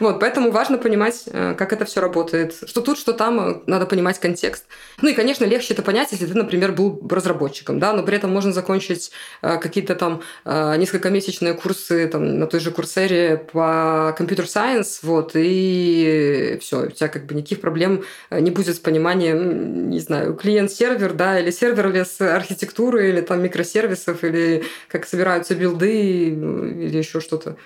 [0.00, 2.54] Вот, поэтому важно понимать, э, как это все работает.
[2.66, 4.64] Что тут, что там, э, надо понимать контекст.
[5.00, 8.32] Ну и, конечно, легче это понять, если ты, например, был разработчиком, да, но при этом
[8.32, 9.12] можно закончить
[9.42, 16.58] э, какие-то там несколькомесячные курсы там, на той же курсере по computer science, вот, и
[16.60, 21.38] все, у тебя как бы никаких проблем не будет с пониманием, не знаю, клиент-сервер, да,
[21.38, 27.56] или serverless архитектуры, или там микросервисов, или как собираются билды, или еще что-то.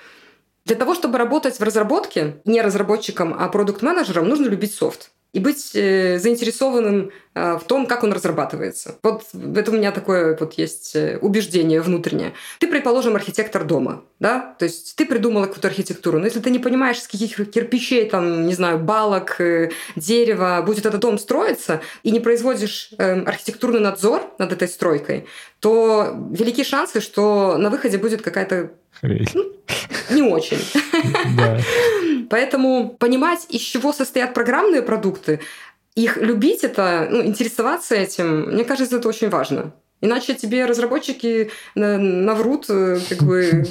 [0.66, 5.72] Для того, чтобы работать в разработке, не разработчиком, а продукт-менеджером, нужно любить софт и быть
[5.74, 8.96] э, заинтересованным э, в том, как он разрабатывается.
[9.02, 12.32] Вот это у меня такое вот есть э, убеждение внутреннее.
[12.58, 14.56] Ты, предположим, архитектор дома, да?
[14.58, 18.46] То есть ты придумала какую-то архитектуру, но если ты не понимаешь, с каких кирпичей, там,
[18.46, 19.40] не знаю, балок,
[19.94, 25.26] дерева будет этот дом строиться, и не производишь архитектурный надзор над этой стройкой,
[25.60, 29.26] то велики шансы, что на выходе будет какая-то Хрень.
[30.10, 30.58] Не очень.
[31.36, 31.58] Да.
[32.30, 35.40] Поэтому понимать, из чего состоят программные продукты,
[35.94, 39.72] их любить это, ну, интересоваться этим, мне кажется, это очень важно.
[40.00, 43.64] Иначе тебе разработчики наврут, э, как бы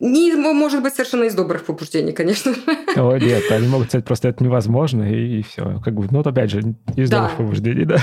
[0.00, 2.54] не может быть совершенно из добрых побуждений, конечно.
[2.96, 5.80] О, нет, они могут сказать, просто это невозможно, и, и все.
[5.84, 7.22] Как бы, ну, вот опять же, из да.
[7.22, 7.98] добрых побуждений, да.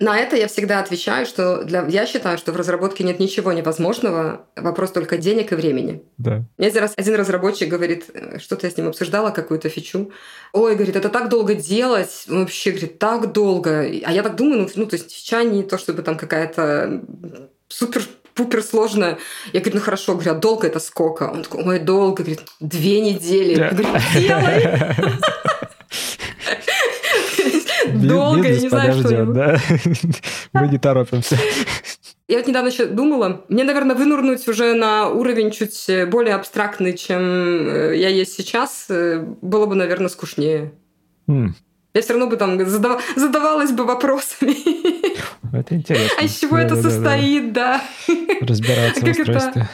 [0.00, 1.86] На это я всегда отвечаю, что для...
[1.86, 6.02] я считаю, что в разработке нет ничего невозможного, вопрос только денег и времени.
[6.18, 6.44] Да.
[6.58, 8.06] Мне один раз один разработчик говорит,
[8.38, 10.10] что-то я с ним обсуждала, какую-то фичу.
[10.52, 13.82] Ой, говорит, это так долго делать, вообще, говорит, так долго.
[14.04, 17.04] А я так думаю, ну, ну то есть фича не то, чтобы там какая-то
[17.68, 18.02] супер
[18.40, 19.18] пупер сложная.
[19.52, 21.24] Я говорю, ну хорошо, говорю, а долго это сколько?
[21.24, 23.58] Он такой, ой, долго, говорит, две недели.
[23.58, 24.78] Я говорю, делай!
[27.92, 29.26] Долго, я не знаю, что...
[29.26, 29.58] да?
[30.54, 31.36] Мы не торопимся.
[32.28, 37.20] Я вот недавно еще думала, мне, наверное, вынурнуть уже на уровень чуть более абстрактный, чем
[37.20, 40.72] э, я есть сейчас, э, было бы, наверное, скучнее.
[41.26, 43.02] Я все равно бы там задав...
[43.16, 44.54] задавалась бы вопросами.
[45.52, 46.16] Это интересно.
[46.18, 47.82] А из чего да, это да, состоит, да.
[48.40, 49.68] Разбираться в устройстве.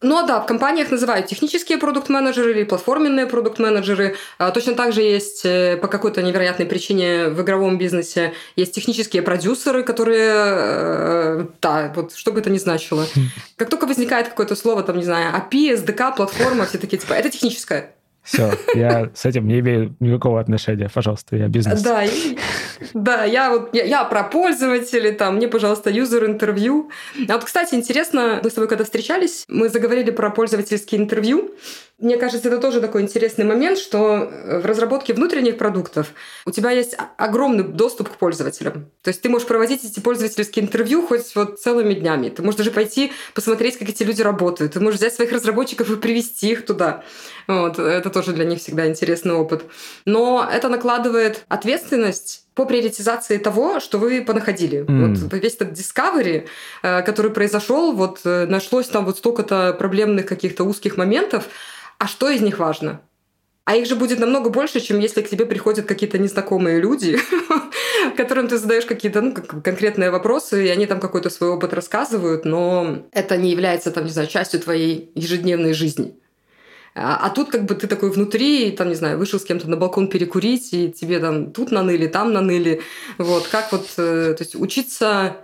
[0.00, 4.14] Ну а да, в компаниях называют технические продукт-менеджеры или платформенные продукт-менеджеры.
[4.38, 9.22] А, точно так же есть э, по какой-то невероятной причине в игровом бизнесе есть технические
[9.22, 13.06] продюсеры, которые, э, да, вот что бы это ни значило.
[13.56, 17.28] Как только возникает какое-то слово, там, не знаю, API, SDK, платформа, все такие, типа, это
[17.28, 17.92] техническое.
[18.22, 20.90] Все, я с этим не имею никакого отношения.
[20.92, 21.80] Пожалуйста, я бизнес.
[21.82, 22.04] Да,
[22.92, 26.90] да, я вот я, я про пользователей, там, мне, пожалуйста, юзер-интервью.
[27.28, 31.50] А вот, кстати, интересно, мы с тобой когда встречались, мы заговорили про пользовательские интервью.
[31.98, 36.12] Мне кажется, это тоже такой интересный момент, что в разработке внутренних продуктов
[36.46, 38.92] у тебя есть огромный доступ к пользователям.
[39.02, 42.28] То есть ты можешь проводить эти пользовательские интервью хоть вот целыми днями.
[42.28, 44.74] Ты можешь даже пойти посмотреть, как эти люди работают.
[44.74, 47.02] Ты можешь взять своих разработчиков и привести их туда.
[47.48, 47.80] Вот.
[47.80, 49.64] Это тоже для них всегда интересный опыт.
[50.04, 54.80] Но это накладывает ответственность по приоритизации того, что вы понаходили.
[54.80, 55.14] Mm.
[55.14, 56.48] Вот весь этот discovery,
[56.82, 61.44] э, который произошел, вот э, нашлось там вот столько-то проблемных каких-то узких моментов,
[61.98, 63.00] а что из них важно?
[63.64, 67.16] А их же будет намного больше, чем если к тебе приходят какие-то незнакомые люди,
[68.16, 73.04] которым ты задаешь какие-то ну, конкретные вопросы, и они там какой-то свой опыт рассказывают, но
[73.12, 76.14] это не является, там, не знаю, частью твоей ежедневной жизни.
[76.98, 79.76] А, а тут как бы ты такой внутри, там, не знаю, вышел с кем-то на
[79.76, 82.82] балкон перекурить, и тебе там тут наныли, там наныли.
[83.18, 85.36] Вот, как вот, э, то есть учиться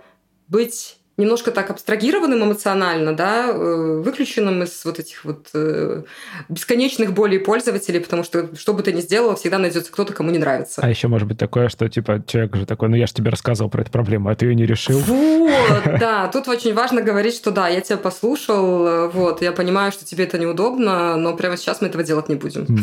[0.47, 6.03] быть немножко так абстрагированным эмоционально, да, э, выключенным из вот этих вот э,
[6.49, 10.37] бесконечных болей пользователей, потому что что бы ты ни сделал, всегда найдется кто-то, кому не
[10.37, 10.81] нравится.
[10.83, 13.69] А еще может быть такое, что типа человек же такой, ну я же тебе рассказывал
[13.69, 14.99] про эту проблему, а ты ее не решил.
[14.99, 19.91] Вот, да, тут очень важно говорить, что да, я тебя послушал, э, вот, я понимаю,
[19.91, 22.67] что тебе это неудобно, но прямо сейчас мы этого делать не будем.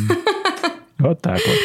[0.98, 1.56] Вот так вот.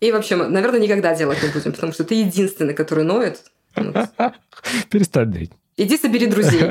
[0.00, 3.44] И вообще, наверное, никогда делать не будем, потому что ты единственный, который ноет.
[4.90, 5.52] Перестань ныть.
[5.78, 6.70] Иди собери друзей.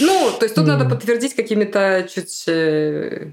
[0.00, 3.32] Ну, то есть тут надо подтвердить какими-то чуть э,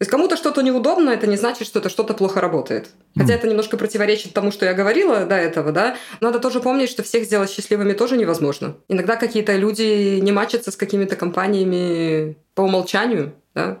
[0.00, 2.90] есть кому-то что-то неудобно, это не значит, что это что-то плохо работает.
[3.16, 5.96] Хотя это немножко противоречит тому, что я говорила до этого, да.
[6.20, 8.76] Надо тоже помнить, что всех сделать счастливыми тоже невозможно.
[8.88, 13.78] Иногда какие-то люди не мачатся с какими-то компаниями по умолчанию, да.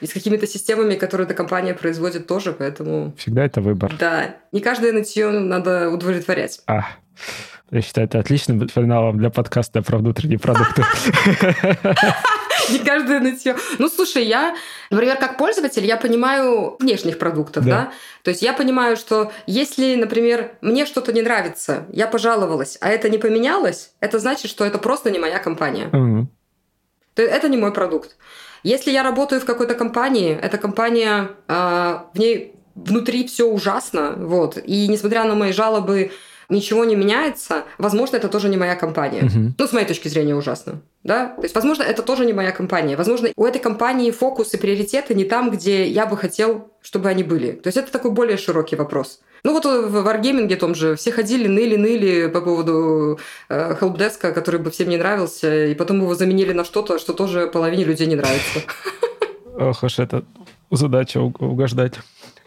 [0.00, 3.12] И с какими-то системами, которые эта компания производит тоже, поэтому...
[3.18, 3.94] Всегда это выбор.
[3.98, 4.36] Да.
[4.52, 6.60] Не каждое нытье надо удовлетворять.
[6.66, 6.86] А.
[7.74, 10.84] Я считаю, это отличным финалом для подкаста про внутренние продукты.
[12.70, 13.56] Не каждое нытье.
[13.78, 14.54] Ну, слушай, я,
[14.90, 17.70] например, как пользователь, я понимаю внешних продуктов, да.
[17.70, 17.92] да?
[18.22, 23.10] То есть я понимаю, что если, например, мне что-то не нравится, я пожаловалась, а это
[23.10, 25.88] не поменялось, это значит, что это просто не моя компания.
[25.88, 26.28] Угу.
[27.16, 28.16] Это не мой продукт.
[28.62, 34.58] Если я работаю в какой-то компании, эта компания, э, в ней внутри все ужасно, вот,
[34.64, 36.12] и несмотря на мои жалобы,
[36.48, 39.22] ничего не меняется, возможно, это тоже не моя компания.
[39.22, 39.52] Uh-huh.
[39.58, 40.80] Ну, с моей точки зрения, ужасно.
[41.02, 41.28] Да?
[41.36, 42.96] То есть, возможно, это тоже не моя компания.
[42.96, 47.22] Возможно, у этой компании фокус и приоритеты не там, где я бы хотел, чтобы они
[47.22, 47.52] были.
[47.52, 49.20] То есть, это такой более широкий вопрос.
[49.44, 53.18] Ну вот в варгейминге том же все ходили, ныли-ныли по поводу
[53.50, 57.46] э, хелпдеска, который бы всем не нравился, и потом его заменили на что-то, что тоже
[57.46, 58.60] половине людей не нравится.
[59.58, 60.24] Ох уж это
[60.70, 61.94] задача угождать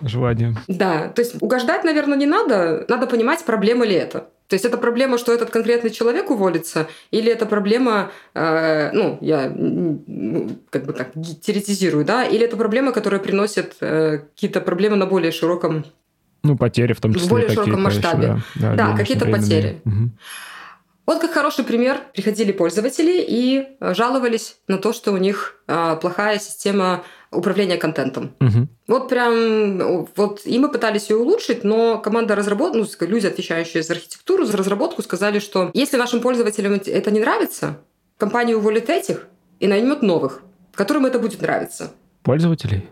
[0.01, 0.55] желанию.
[0.67, 4.27] Да, то есть угождать, наверное, не надо, надо понимать, проблема ли это.
[4.47, 9.53] То есть это проблема, что этот конкретный человек уволится, или это проблема, э, ну, я
[10.69, 15.33] как бы так теоретизирую, да, или это проблема, которая приносит э, какие-то проблемы на более
[15.33, 15.85] широком...
[16.43, 17.27] Ну, потери в том числе.
[17.27, 18.27] В более широком масштабе.
[18.27, 19.81] Еще, да, да, да какие-то потери.
[19.83, 20.11] Угу.
[21.07, 21.97] Вот как хороший пример.
[22.13, 28.35] Приходили пользователи и жаловались на то, что у них э, плохая система управления контентом.
[28.39, 28.67] Угу.
[28.87, 33.93] Вот прям, вот и мы пытались ее улучшить, но команда разработки, ну, люди, отвечающие за
[33.93, 37.79] архитектуру, за разработку, сказали, что если нашим пользователям это не нравится,
[38.17, 39.27] компания уволит этих
[39.59, 40.41] и наймет новых,
[40.73, 41.91] которым это будет нравиться.
[42.23, 42.89] Пользователей?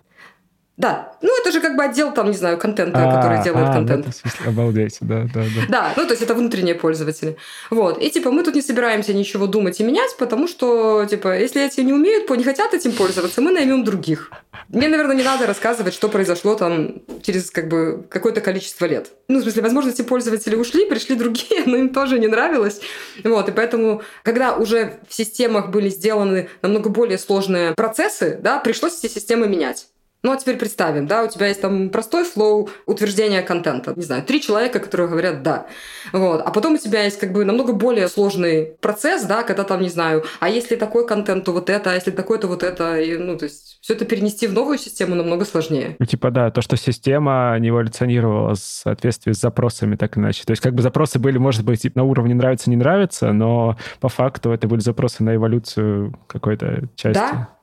[0.77, 3.73] Да, ну это же как бы отдел там, не знаю, контента, а, который делает а,
[3.73, 4.07] контент.
[4.07, 5.61] Ну, обалдеть, да, да, да.
[5.69, 7.37] Да, ну то есть это внутренние пользователи.
[7.69, 11.65] Вот, и типа мы тут не собираемся ничего думать и менять, потому что, типа, если
[11.65, 14.31] эти не умеют, не хотят этим пользоваться, мы наймем других.
[14.67, 19.11] Мне, наверное, не надо рассказывать, что произошло там через как бы какое-то количество лет.
[19.29, 22.81] Ну, в смысле, возможно, эти пользователи ушли, пришли другие, но им тоже не нравилось.
[23.23, 29.01] Вот, и поэтому, когда уже в системах были сделаны намного более сложные процессы, да, пришлось
[29.01, 29.87] эти системы менять.
[30.25, 33.93] Ну а теперь представим, да, у тебя есть там простой флоу утверждения контента.
[33.95, 35.67] Не знаю, три человека, которые говорят «да».
[36.13, 36.41] Вот.
[36.41, 39.89] А потом у тебя есть как бы намного более сложный процесс, да, когда там, не
[39.89, 42.99] знаю, а если такой контент, то вот это, а если такой, то вот это.
[42.99, 45.95] И, ну, то есть все это перенести в новую систему намного сложнее.
[45.99, 50.43] Ну, типа, да, то, что система не эволюционировала в соответствии с запросами, так иначе.
[50.43, 54.09] То есть как бы запросы были, может быть, на уровне нравится, не нравится, но по
[54.09, 57.19] факту это были запросы на эволюцию какой-то части.
[57.19, 57.54] Да,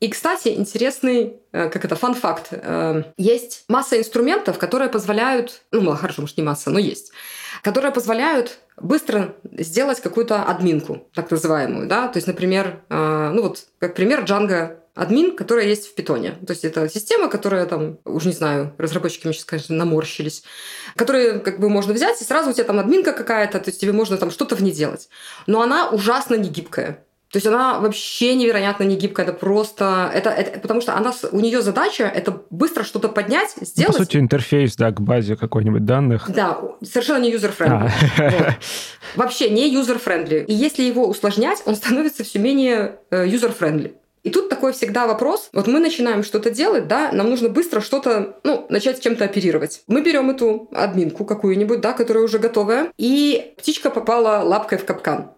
[0.00, 2.48] и, кстати, интересный, э, как это, фан-факт.
[2.52, 7.12] Э, есть масса инструментов, которые позволяют, ну, хорошо, может, не масса, но есть,
[7.62, 13.66] которые позволяют быстро сделать какую-то админку, так называемую, да, то есть, например, э, ну вот,
[13.78, 16.32] как пример, Django админ, которая есть в питоне.
[16.46, 20.42] То есть это система, которая там, уже не знаю, разработчики мне сейчас, конечно, наморщились,
[20.96, 23.92] которые как бы можно взять, и сразу у тебя там админка какая-то, то есть тебе
[23.92, 25.08] можно там что-то в ней делать.
[25.46, 27.04] Но она ужасно не гибкая.
[27.32, 30.10] То есть она вообще невероятно не гибкая, это просто...
[30.12, 33.92] Это, это, потому что она, у нее задача— это быстро что-то поднять, сделать.
[33.92, 36.28] Ну, по сути, интерфейс, да, к базе какой-нибудь данных.
[36.28, 37.90] Да, совершенно не user-friendly.
[38.18, 38.30] А.
[38.30, 38.54] Вот.
[39.14, 40.44] Вообще не user-friendly.
[40.46, 43.94] И если его усложнять, он становится все менее э, user-friendly.
[44.24, 45.48] И тут такой всегда вопрос.
[45.52, 49.82] Вот мы начинаем что-то делать, да, нам нужно быстро что-то, ну, начать чем-то оперировать.
[49.86, 55.30] Мы берем эту админку какую-нибудь, да, которая уже готовая, и птичка попала лапкой в капкан.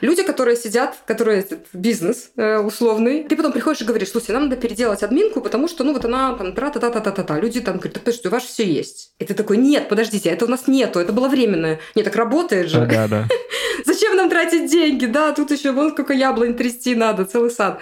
[0.00, 4.56] Люди, которые сидят, которые бизнес э, условный, ты потом приходишь и говоришь, слушай, нам надо
[4.56, 7.40] переделать админку, потому что, ну, вот она там тра-та-та-та-та-та.
[7.40, 9.12] Люди там говорят, так что у вас все есть.
[9.18, 11.80] И ты такой, нет, подождите, это у нас нету, это было временное.
[11.94, 12.86] Нет, так работает же.
[12.86, 13.28] Да, да.
[13.84, 15.06] Зачем нам тратить деньги?
[15.06, 17.78] Да, тут еще вон сколько яблонь трясти надо, целый сад.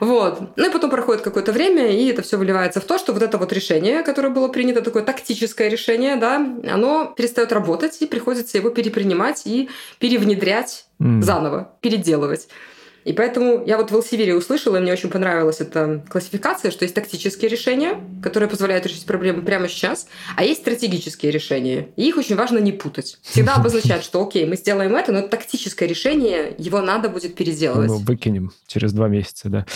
[0.00, 0.56] Вот.
[0.56, 3.38] Ну и потом проходит какое-то время, и это все выливается в то, что вот это
[3.38, 8.70] вот решение, которое было принято, такое тактическое решение, да, оно перестает работать, и приходится его
[8.70, 11.22] перепринимать и перевнедрять mm.
[11.22, 12.48] заново, переделывать.
[13.04, 16.94] И поэтому я вот в Elsevier услышала, и мне очень понравилась эта классификация, что есть
[16.94, 21.88] тактические решения, которые позволяют решить проблему прямо сейчас, а есть стратегические решения.
[21.96, 23.18] И их очень важно не путать.
[23.22, 27.88] Всегда обозначать, что окей, мы сделаем это, но это тактическое решение, его надо будет переделывать.
[27.88, 29.66] Ну, выкинем через два месяца, да.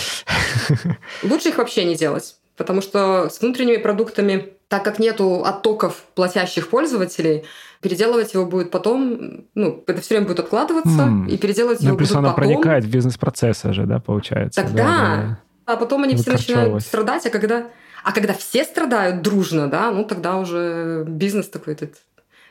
[1.23, 2.37] Лучше их вообще не делать.
[2.57, 7.45] Потому что с внутренними продуктами, так как нету оттоков платящих пользователей,
[7.83, 11.29] переделывать его будет потом, ну, это все время будет откладываться, mm.
[11.29, 12.45] и переделывать ну, его плюс будут она потом.
[12.47, 14.63] проникает в бизнес-процессы же, да, получается.
[14.63, 15.39] Тогда, да, да.
[15.67, 17.67] А потом они все начинают страдать, а когда,
[18.03, 21.97] а когда все страдают дружно, да, ну тогда уже бизнес такой этот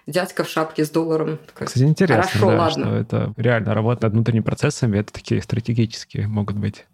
[0.06, 1.40] дядька в шапке с долларом.
[1.48, 2.86] Такой, Кстати, интересно, Хорошо, да, ладно.
[2.86, 6.86] что это реально работа над внутренними процессами, это такие стратегические могут быть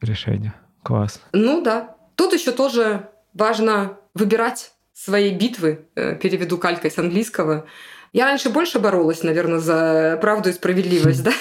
[0.00, 0.52] решения.
[0.82, 1.20] Класс.
[1.32, 1.94] Ну да.
[2.16, 7.66] Тут еще тоже важно выбирать свои битвы, э, переведу калькой с английского,
[8.14, 11.32] я раньше больше боролась, наверное, за правду и справедливость, да.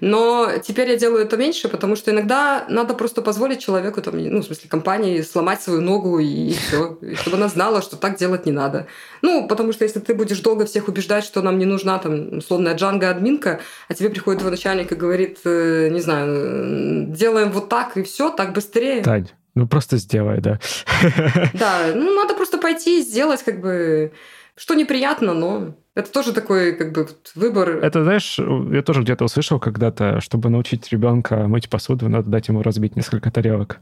[0.00, 4.40] Но теперь я делаю это меньше, потому что иногда надо просто позволить человеку, там, ну,
[4.40, 8.50] в смысле, компании сломать свою ногу и все, чтобы она знала, что так делать не
[8.50, 8.88] надо.
[9.22, 12.74] Ну, потому что если ты будешь долго всех убеждать, что нам не нужна там условная
[12.74, 18.02] джанга-админка, а тебе приходит твой начальник и говорит, э, не знаю, делаем вот так и
[18.02, 19.04] все, так быстрее.
[19.04, 20.58] Тань, ну просто сделай, да.
[21.54, 24.12] Да, ну надо просто пойти и сделать как бы
[24.56, 27.78] что неприятно, но это тоже такой как бы выбор.
[27.84, 32.62] Это, знаешь, я тоже где-то услышал когда-то, чтобы научить ребенка мыть посуду, надо дать ему
[32.62, 33.78] разбить несколько тарелок.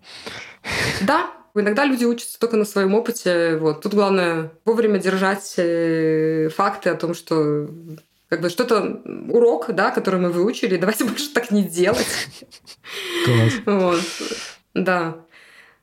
[1.02, 3.56] Да, Иногда люди учатся только на своем опыте.
[3.56, 3.80] Вот.
[3.80, 7.70] Тут главное вовремя держать э, факты о том, что
[8.28, 9.00] как бы что-то
[9.30, 12.28] урок, да, который мы выучили, давайте больше так не делать.
[13.24, 13.52] Класс.
[13.64, 14.00] Вот.
[14.74, 15.16] Да.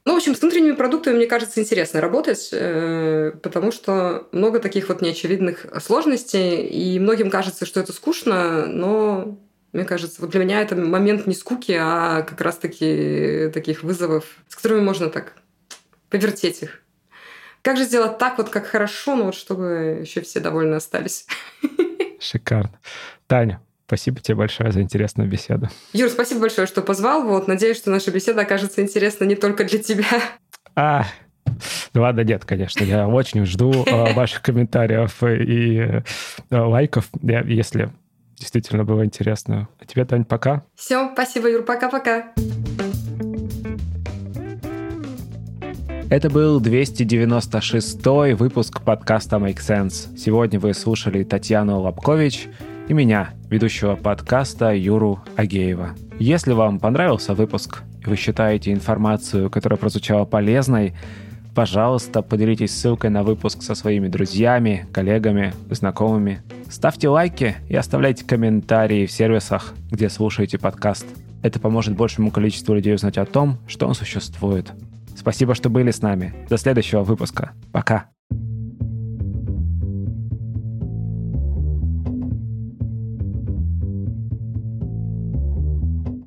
[0.06, 4.90] Ну, в общем, с внутренними продуктами, мне кажется, интересно работать, э, потому что много таких
[4.90, 9.40] вот неочевидных сложностей, и многим кажется, что это скучно, но
[9.72, 14.56] мне кажется, вот для меня это момент не скуки, а как раз-таки таких вызовов, с
[14.56, 15.34] которыми можно так
[16.10, 16.82] повертеть их.
[17.62, 21.26] Как же сделать так вот, как хорошо, ну вот чтобы еще все довольны остались.
[22.20, 22.78] Шикарно.
[23.28, 23.62] Таня,
[23.94, 25.70] Спасибо тебе большое за интересную беседу.
[25.94, 27.28] Юр, спасибо большое, что позвал.
[27.28, 30.08] Вот, надеюсь, что наша беседа окажется интересна не только для тебя.
[30.76, 31.06] А,
[31.94, 32.84] ну ладно, нет, конечно.
[32.84, 36.02] Я очень жду э, ваших комментариев и э,
[36.50, 37.92] лайков, если
[38.36, 39.70] действительно было интересно.
[39.80, 40.64] А тебе, Тань, пока.
[40.74, 42.34] Все, спасибо, Юр, пока-пока.
[46.10, 48.04] Это был 296
[48.40, 50.18] выпуск подкаста Make Sense.
[50.18, 52.48] Сегодня вы слушали Татьяну Лобкович–
[52.88, 55.92] и меня, ведущего подкаста Юру Агеева.
[56.20, 60.94] Если вам понравился выпуск, и вы считаете информацию, которая прозвучала полезной,
[61.56, 66.42] пожалуйста, поделитесь ссылкой на выпуск со своими друзьями, коллегами, знакомыми.
[66.70, 71.06] Ставьте лайки и оставляйте комментарии в сервисах, где слушаете подкаст.
[71.42, 74.72] Это поможет большему количеству людей узнать о том, что он существует.
[75.16, 76.34] Спасибо, что были с нами.
[76.50, 77.52] До следующего выпуска.
[77.72, 78.13] Пока.